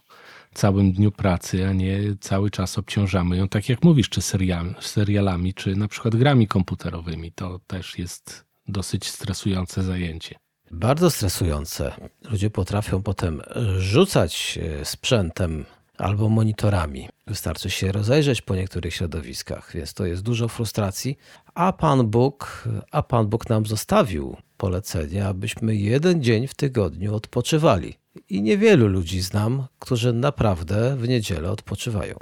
całym 0.53 0.91
dniu 0.91 1.11
pracy, 1.11 1.67
a 1.67 1.73
nie 1.73 1.99
cały 2.19 2.51
czas 2.51 2.77
obciążamy 2.77 3.37
ją, 3.37 3.49
tak 3.49 3.69
jak 3.69 3.83
mówisz, 3.83 4.09
czy 4.09 4.21
serial, 4.21 4.75
serialami, 4.79 5.53
czy 5.53 5.75
na 5.75 5.87
przykład 5.87 6.15
grami 6.15 6.47
komputerowymi. 6.47 7.31
To 7.31 7.59
też 7.67 7.99
jest 7.99 8.45
dosyć 8.67 9.07
stresujące 9.07 9.83
zajęcie. 9.83 10.35
Bardzo 10.71 11.09
stresujące. 11.09 11.93
Ludzie 12.31 12.49
potrafią 12.49 13.03
potem 13.03 13.41
rzucać 13.77 14.59
sprzętem 14.83 15.65
albo 15.97 16.29
monitorami. 16.29 17.09
Wystarczy 17.27 17.69
się 17.69 17.91
rozejrzeć 17.91 18.41
po 18.41 18.55
niektórych 18.55 18.93
środowiskach, 18.93 19.71
więc 19.73 19.93
to 19.93 20.05
jest 20.05 20.21
dużo 20.21 20.47
frustracji. 20.47 21.17
A 21.53 21.73
Pan 21.73 22.07
Bóg, 22.07 22.63
a 22.91 23.03
Pan 23.03 23.27
Bóg 23.27 23.49
nam 23.49 23.65
zostawił 23.65 24.37
polecenie, 24.57 25.27
abyśmy 25.27 25.75
jeden 25.75 26.23
dzień 26.23 26.47
w 26.47 26.53
tygodniu 26.53 27.15
odpoczywali. 27.15 28.00
I 28.29 28.41
niewielu 28.41 28.87
ludzi 28.87 29.21
znam, 29.21 29.67
którzy 29.79 30.13
naprawdę 30.13 30.95
w 30.97 31.07
niedzielę 31.07 31.51
odpoczywają. 31.51 32.15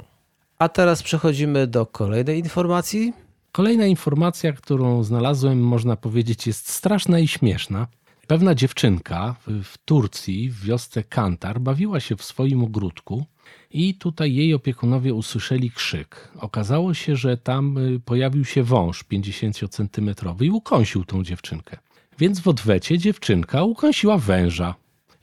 A 0.58 0.68
teraz 0.68 1.02
przechodzimy 1.02 1.66
do 1.66 1.86
kolejnej 1.86 2.38
informacji. 2.38 3.12
Kolejna 3.52 3.86
informacja, 3.86 4.52
którą 4.52 5.02
znalazłem, 5.02 5.60
można 5.60 5.96
powiedzieć, 5.96 6.46
jest 6.46 6.68
straszna 6.68 7.18
i 7.18 7.28
śmieszna. 7.28 7.86
Pewna 8.26 8.54
dziewczynka 8.54 9.36
w 9.46 9.78
Turcji, 9.84 10.50
w 10.50 10.64
wiosce 10.64 11.02
Kantar, 11.04 11.60
bawiła 11.60 12.00
się 12.00 12.16
w 12.16 12.24
swoim 12.24 12.64
ogródku 12.64 13.24
i 13.70 13.94
tutaj 13.94 14.34
jej 14.34 14.54
opiekunowie 14.54 15.14
usłyszeli 15.14 15.70
krzyk. 15.70 16.28
Okazało 16.38 16.94
się, 16.94 17.16
że 17.16 17.36
tam 17.36 17.78
y, 17.78 18.00
pojawił 18.00 18.44
się 18.44 18.62
wąż 18.62 19.04
50-centymetrowy 19.04 20.44
i 20.44 20.50
ukąsił 20.50 21.04
tą 21.04 21.24
dziewczynkę. 21.24 21.76
Więc 22.18 22.40
w 22.40 22.48
odwecie 22.48 22.98
dziewczynka 22.98 23.62
ukąsiła 23.62 24.18
węża. 24.18 24.74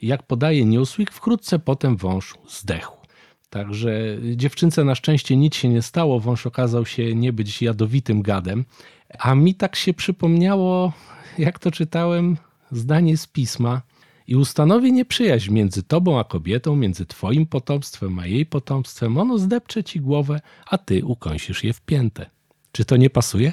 Jak 0.02 0.22
podaje 0.22 0.64
Newsweek, 0.64 1.12
wkrótce 1.12 1.58
potem 1.58 1.96
wąż 1.96 2.34
zdechł. 2.48 2.98
Także 3.50 4.18
dziewczynce 4.36 4.84
na 4.84 4.94
szczęście 4.94 5.36
nic 5.36 5.56
się 5.56 5.68
nie 5.68 5.82
stało, 5.82 6.20
wąż 6.20 6.46
okazał 6.46 6.86
się 6.86 7.14
nie 7.14 7.32
być 7.32 7.62
jadowitym 7.62 8.22
gadem. 8.22 8.64
A 9.18 9.34
mi 9.34 9.54
tak 9.54 9.76
się 9.76 9.94
przypomniało, 9.94 10.92
jak 11.38 11.58
to 11.58 11.70
czytałem, 11.70 12.36
zdanie 12.70 13.16
z 13.16 13.26
pisma. 13.26 13.82
I 14.26 14.36
ustanowi 14.36 14.92
nieprzyjaźń 14.92 15.52
między 15.52 15.82
tobą 15.82 16.18
a 16.18 16.24
kobietą, 16.24 16.76
między 16.76 17.06
twoim 17.06 17.46
potomstwem 17.46 18.18
a 18.18 18.26
jej 18.26 18.46
potomstwem. 18.46 19.18
Ono 19.18 19.38
zdepcze 19.38 19.84
ci 19.84 20.00
głowę, 20.00 20.40
a 20.66 20.78
ty 20.78 21.04
ukąsisz 21.04 21.64
je 21.64 21.72
w 21.72 21.80
piętę. 21.80 22.26
Czy 22.72 22.84
to 22.84 22.96
nie 22.96 23.10
pasuje? 23.10 23.52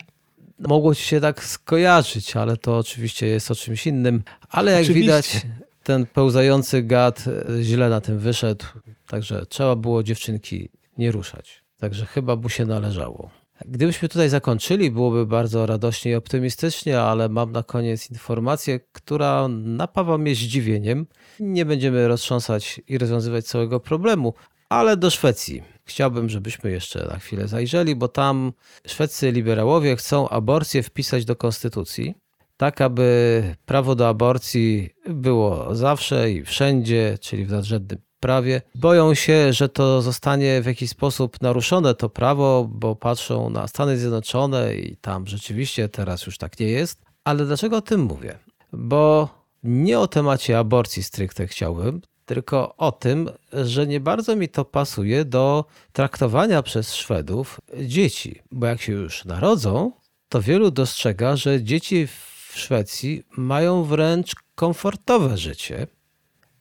Mogło 0.60 0.96
ci 0.96 1.04
się 1.04 1.22
tak 1.22 1.44
skojarzyć, 1.44 2.36
ale 2.36 2.58
to 2.58 2.78
oczywiście 2.78 3.28
jest 3.28 3.52
o 3.52 3.56
czymś 3.56 3.88
innym. 3.88 4.24
Ale 4.50 4.72
jak 4.72 4.82
oczywiście. 4.82 5.02
widać, 5.02 5.48
ten 5.86 6.06
pełzający 6.06 6.84
gad 6.84 7.26
e, 7.28 7.64
źle 7.64 7.90
na 7.90 8.02
tym 8.02 8.20
wyszedł, 8.20 8.66
także 9.08 9.46
trzeba 9.46 9.76
było 9.76 10.04
dziewczynki 10.04 10.70
nie 10.98 11.12
ruszać. 11.12 11.64
Także 11.78 12.06
chyba 12.06 12.36
mu 12.36 12.50
się 12.50 12.66
należało. 12.66 13.30
Gdybyśmy 13.66 14.10
tutaj 14.10 14.30
zakończyli, 14.30 14.92
byłoby 14.92 15.26
bardzo 15.26 15.66
radośnie 15.66 16.12
i 16.12 16.16
optymistycznie, 16.16 17.02
ale 17.02 17.30
mam 17.30 17.52
na 17.52 17.64
koniec 17.64 18.12
informację, 18.12 18.80
która 18.92 19.48
napawa 19.48 20.18
mnie 20.18 20.36
zdziwieniem. 20.36 21.08
Nie 21.40 21.66
będziemy 21.66 22.08
roztrząsać 22.08 22.82
i 22.88 22.98
rozwiązywać 22.98 23.46
całego 23.46 23.80
problemu, 23.80 24.34
ale 24.70 24.98
do 24.98 25.10
Szwecji. 25.10 25.64
Chciałbym, 25.86 26.30
żebyśmy 26.30 26.72
jeszcze 26.72 27.08
na 27.08 27.20
chwilę 27.20 27.48
zajrzeli, 27.48 27.96
bo 27.96 28.08
tam 28.08 28.54
szwedzcy 28.88 29.32
liberałowie 29.32 29.96
chcą 29.96 30.30
aborcję 30.30 30.84
wpisać 30.84 31.26
do 31.26 31.36
konstytucji 31.36 32.16
tak 32.58 32.82
aby 32.82 33.56
prawo 33.66 33.96
do 33.96 34.08
aborcji 34.08 34.90
było 35.10 35.76
zawsze 35.76 36.32
i 36.32 36.44
wszędzie, 36.44 37.18
czyli 37.22 37.46
w 37.46 37.52
nadrzędnym 37.52 38.00
prawie. 38.20 38.62
Boją 38.76 39.14
się, 39.14 39.54
że 39.54 39.70
to 39.70 40.02
zostanie 40.02 40.62
w 40.62 40.66
jakiś 40.66 40.90
sposób 40.90 41.42
naruszone, 41.42 41.96
to 41.96 42.10
prawo, 42.10 42.70
bo 42.72 42.96
patrzą 42.96 43.50
na 43.50 43.68
Stany 43.68 43.98
Zjednoczone 43.98 44.76
i 44.76 44.98
tam 44.98 45.28
rzeczywiście 45.28 45.90
teraz 45.90 46.26
już 46.26 46.38
tak 46.38 46.60
nie 46.60 46.68
jest. 46.68 47.02
Ale 47.24 47.46
dlaczego 47.46 47.78
o 47.78 47.82
tym 47.82 48.02
mówię? 48.02 48.40
Bo 48.74 49.30
nie 49.64 50.00
o 50.00 50.08
temacie 50.08 50.60
aborcji 50.60 51.04
stricte 51.04 51.48
chciałbym, 51.48 52.02
tylko 52.26 52.76
o 52.76 52.92
tym, 52.92 53.30
że 53.54 53.88
nie 53.88 54.00
bardzo 54.00 54.36
mi 54.36 54.50
to 54.50 54.66
pasuje 54.66 55.26
do 55.26 55.66
traktowania 55.94 56.64
przez 56.64 56.94
Szwedów 56.94 57.62
dzieci, 57.82 58.42
bo 58.52 58.68
jak 58.68 58.82
się 58.82 58.94
już 58.94 59.26
narodzą, 59.26 59.92
to 60.30 60.42
wielu 60.42 60.72
dostrzega, 60.72 61.36
że 61.36 61.64
dzieci 61.64 62.08
Szwecji 62.56 63.24
mają 63.38 63.84
wręcz 63.84 64.36
komfortowe 64.56 65.38
życie, 65.38 65.88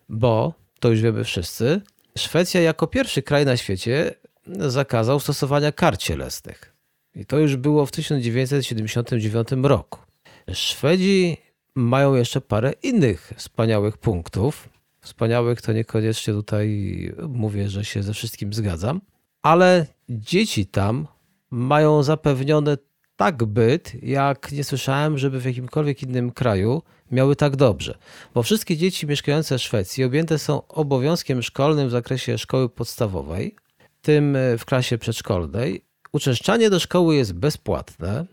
bo, 0.09 0.54
to 0.80 0.90
już 0.90 1.00
wiemy 1.00 1.24
wszyscy, 1.24 1.80
Szwecja 2.18 2.61
jako 2.61 2.87
pierwszy 2.87 3.22
kraj 3.22 3.44
na 3.44 3.57
świecie 3.57 4.14
zakazał 4.46 5.20
stosowania 5.20 5.72
kar 5.72 5.98
cielesnych. 5.98 6.74
I 7.14 7.26
to 7.26 7.38
już 7.38 7.57
było 7.57 7.87
w 7.87 7.90
1979 7.90 9.48
roku. 9.62 10.00
Szwedzi 10.52 11.37
mają 11.74 12.14
jeszcze 12.14 12.40
parę 12.40 12.72
innych 12.83 13.33
wspaniałych 13.37 13.98
punktów. 13.98 14.68
Wspaniałych 15.00 15.62
to 15.62 15.72
niekoniecznie 15.72 16.35
tutaj 16.35 16.68
mówię, 17.28 17.68
że 17.68 17.85
się 17.85 18.02
ze 18.02 18.14
wszystkim 18.14 18.52
zgadzam, 18.52 19.00
ale 19.42 19.87
dzieci 20.09 20.66
tam 20.66 21.07
mają 21.50 22.02
zapewnione 22.02 22.76
tak 23.16 23.44
byt, 23.44 23.92
jak 24.03 24.53
nie 24.53 24.64
słyszałem, 24.64 25.18
żeby 25.18 25.40
w 25.40 25.44
jakimkolwiek 25.44 26.03
innym 26.03 26.31
kraju 26.31 26.83
miały 27.11 27.37
tak 27.37 27.57
dobrze. 27.57 27.98
Bo 28.35 28.42
wszystkie 28.42 28.77
dzieci 28.77 29.07
mieszkające 29.07 29.59
w 29.59 29.62
Szwecji 29.62 30.05
objęte 30.05 30.38
są 30.38 30.66
obowiązkiem 30.66 31.42
szkolnym 31.42 31.88
w 31.88 31.90
zakresie 31.90 32.38
szkoły 32.38 32.68
podstawowej, 32.68 33.57
tym 34.03 34.37
e, 34.37 34.59
w 34.59 34.64
klasie 34.64 34.98
przedszkolnej. 34.98 35.85
Uczęszczanie 36.12 36.70
do 36.70 36.81
szkoły 36.81 37.16
jest 37.16 37.33
bezpłatne. 37.33 38.27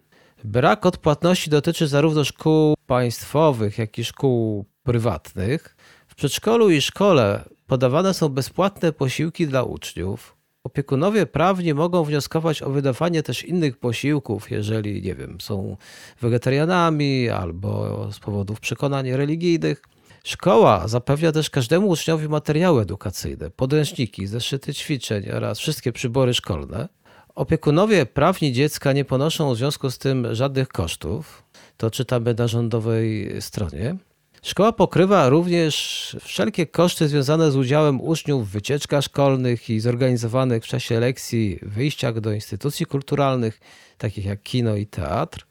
Brak 0.44 0.86
odpłatności 0.86 1.50
dotyczy 1.50 1.88
zarówno 1.88 2.24
szkół 2.24 2.76
państwowych, 2.88 3.78
jak 3.78 4.00
i 4.00 4.04
szkół 4.04 4.66
prywatnych. 4.84 5.76
W 6.08 6.16
przedszkolu 6.16 6.70
i 6.70 6.82
szkole 6.82 7.44
podawane 7.68 8.14
są 8.14 8.30
bezpłatne 8.30 8.94
posiłki 8.94 9.48
dla 9.48 9.64
uczniów. 9.64 10.41
Opiekunowie 10.64 11.26
prawni 11.26 11.74
mogą 11.74 12.04
wnioskować 12.04 12.62
o 12.62 12.70
wydawanie 12.70 13.24
też 13.24 13.44
innych 13.44 13.78
posiłków, 13.78 14.52
jeżeli, 14.52 15.02
nie 15.02 15.16
wiem, 15.16 15.42
są 15.42 15.78
wegetarianami 16.22 17.30
albo 17.30 18.08
z 18.12 18.20
powodów 18.20 18.60
przekonań 18.60 19.12
religijnych. 19.12 19.82
Szkoła 20.24 20.88
zapewnia 20.88 21.32
też 21.32 21.50
każdemu 21.50 21.88
uczniowi 21.88 22.30
materiały 22.30 22.82
edukacyjne, 22.82 23.50
podręczniki, 23.50 24.28
zeszyty 24.28 24.74
ćwiczeń 24.74 25.30
oraz 25.30 25.60
wszystkie 25.60 25.92
przybory 25.92 26.34
szkolne. 26.34 26.90
Opiekunowie 27.36 28.06
prawni 28.06 28.54
dziecka 28.54 28.94
nie 28.94 29.06
ponoszą 29.06 29.54
w 29.54 29.58
związku 29.58 29.92
z 29.92 29.98
tym 29.98 30.36
żadnych 30.36 30.68
kosztów. 30.68 31.44
To 31.78 31.92
czytamy 31.92 32.34
na 32.34 32.48
rządowej 32.48 33.36
stronie. 33.42 33.96
Szkoła 34.44 34.72
pokrywa 34.72 35.30
również 35.30 36.18
wszelkie 36.22 36.68
koszty 36.68 37.08
związane 37.08 37.52
z 37.52 37.56
udziałem 37.56 38.02
uczniów 38.02 38.50
w 38.50 38.52
wycieczkach 38.52 39.04
szkolnych 39.04 39.70
i 39.70 39.80
zorganizowanych 39.80 40.64
w 40.64 40.68
czasie 40.68 41.00
lekcji 41.00 41.60
wyjściach 41.62 42.20
do 42.20 42.32
instytucji 42.32 42.86
kulturalnych, 42.86 43.60
takich 43.98 44.26
jak 44.26 44.44
kino 44.44 44.76
i 44.76 44.86
teatr. 44.88 45.46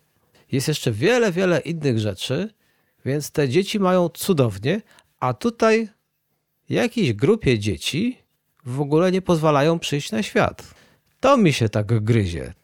Jest 0.52 0.68
jeszcze 0.68 0.92
wiele, 0.92 1.32
wiele 1.32 1.60
innych 1.60 1.98
rzeczy, 1.98 2.50
więc 3.04 3.30
te 3.30 3.48
dzieci 3.48 3.80
mają 3.80 4.08
cudownie, 4.08 4.82
a 5.20 5.34
tutaj 5.34 5.88
jakiejś 6.68 7.12
grupie 7.12 7.58
dzieci 7.58 8.18
w 8.64 8.80
ogóle 8.80 9.12
nie 9.12 9.22
pozwalają 9.22 9.78
przyjść 9.78 10.12
na 10.12 10.22
świat. 10.22 10.74
To 11.20 11.36
mi 11.36 11.52
się 11.52 11.68
tak 11.68 12.04
gryzie. 12.04 12.54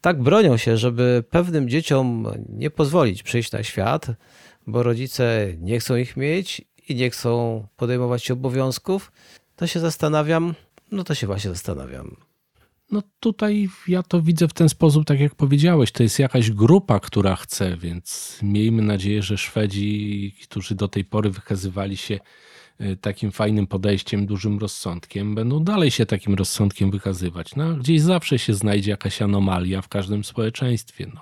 Tak 0.00 0.22
bronią 0.22 0.56
się, 0.56 0.76
żeby 0.76 1.24
pewnym 1.30 1.68
dzieciom 1.68 2.26
nie 2.48 2.70
pozwolić 2.70 3.22
przyjść 3.22 3.52
na 3.52 3.62
świat, 3.62 4.06
bo 4.66 4.82
rodzice 4.82 5.52
nie 5.58 5.80
chcą 5.80 5.96
ich 5.96 6.16
mieć 6.16 6.62
i 6.88 6.94
nie 6.94 7.10
chcą 7.10 7.66
podejmować 7.76 8.24
się 8.24 8.32
obowiązków, 8.32 9.12
to 9.56 9.66
się 9.66 9.80
zastanawiam, 9.80 10.54
no 10.92 11.04
to 11.04 11.14
się 11.14 11.26
właśnie 11.26 11.50
zastanawiam. 11.50 12.16
No 12.90 13.02
tutaj 13.20 13.68
ja 13.88 14.02
to 14.02 14.22
widzę 14.22 14.48
w 14.48 14.52
ten 14.52 14.68
sposób, 14.68 15.04
tak 15.04 15.20
jak 15.20 15.34
powiedziałeś, 15.34 15.92
to 15.92 16.02
jest 16.02 16.18
jakaś 16.18 16.50
grupa, 16.50 17.00
która 17.00 17.36
chce, 17.36 17.76
więc 17.76 18.38
miejmy 18.42 18.82
nadzieję, 18.82 19.22
że 19.22 19.38
Szwedzi, 19.38 20.34
którzy 20.42 20.74
do 20.74 20.88
tej 20.88 21.04
pory 21.04 21.30
wykazywali 21.30 21.96
się 21.96 22.18
y, 22.80 22.96
takim 22.96 23.32
fajnym 23.32 23.66
podejściem, 23.66 24.26
dużym 24.26 24.58
rozsądkiem, 24.58 25.34
będą 25.34 25.64
dalej 25.64 25.90
się 25.90 26.06
takim 26.06 26.34
rozsądkiem 26.34 26.90
wykazywać. 26.90 27.56
No, 27.56 27.74
gdzieś 27.76 28.00
zawsze 28.00 28.38
się 28.38 28.54
znajdzie 28.54 28.90
jakaś 28.90 29.22
anomalia 29.22 29.82
w 29.82 29.88
każdym 29.88 30.24
społeczeństwie. 30.24 31.06
No. 31.14 31.20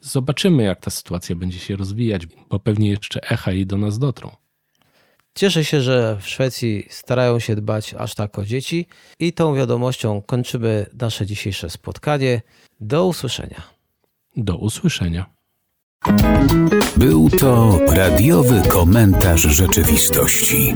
Zobaczymy, 0.00 0.62
jak 0.62 0.80
ta 0.80 0.90
sytuacja 0.90 1.36
będzie 1.36 1.58
się 1.58 1.76
rozwijać, 1.76 2.26
bo 2.26 2.60
pewnie 2.60 2.90
jeszcze 2.90 3.20
echa 3.22 3.52
jej 3.52 3.66
do 3.66 3.76
nas 3.76 3.98
dotrą. 3.98 4.30
Cieszę 5.34 5.64
się, 5.64 5.80
że 5.80 6.18
w 6.20 6.28
Szwecji 6.28 6.86
starają 6.90 7.38
się 7.38 7.56
dbać 7.56 7.94
aż 7.94 8.14
tak 8.14 8.38
o 8.38 8.44
dzieci 8.44 8.86
i 9.18 9.32
tą 9.32 9.54
wiadomością 9.54 10.22
kończymy 10.22 10.86
nasze 11.00 11.26
dzisiejsze 11.26 11.70
spotkanie. 11.70 12.42
Do 12.80 13.06
usłyszenia. 13.06 13.62
Do 14.36 14.56
usłyszenia. 14.56 15.26
Był 16.96 17.30
to 17.30 17.78
radiowy 17.86 18.62
komentarz 18.68 19.40
rzeczywistości. 19.40 20.74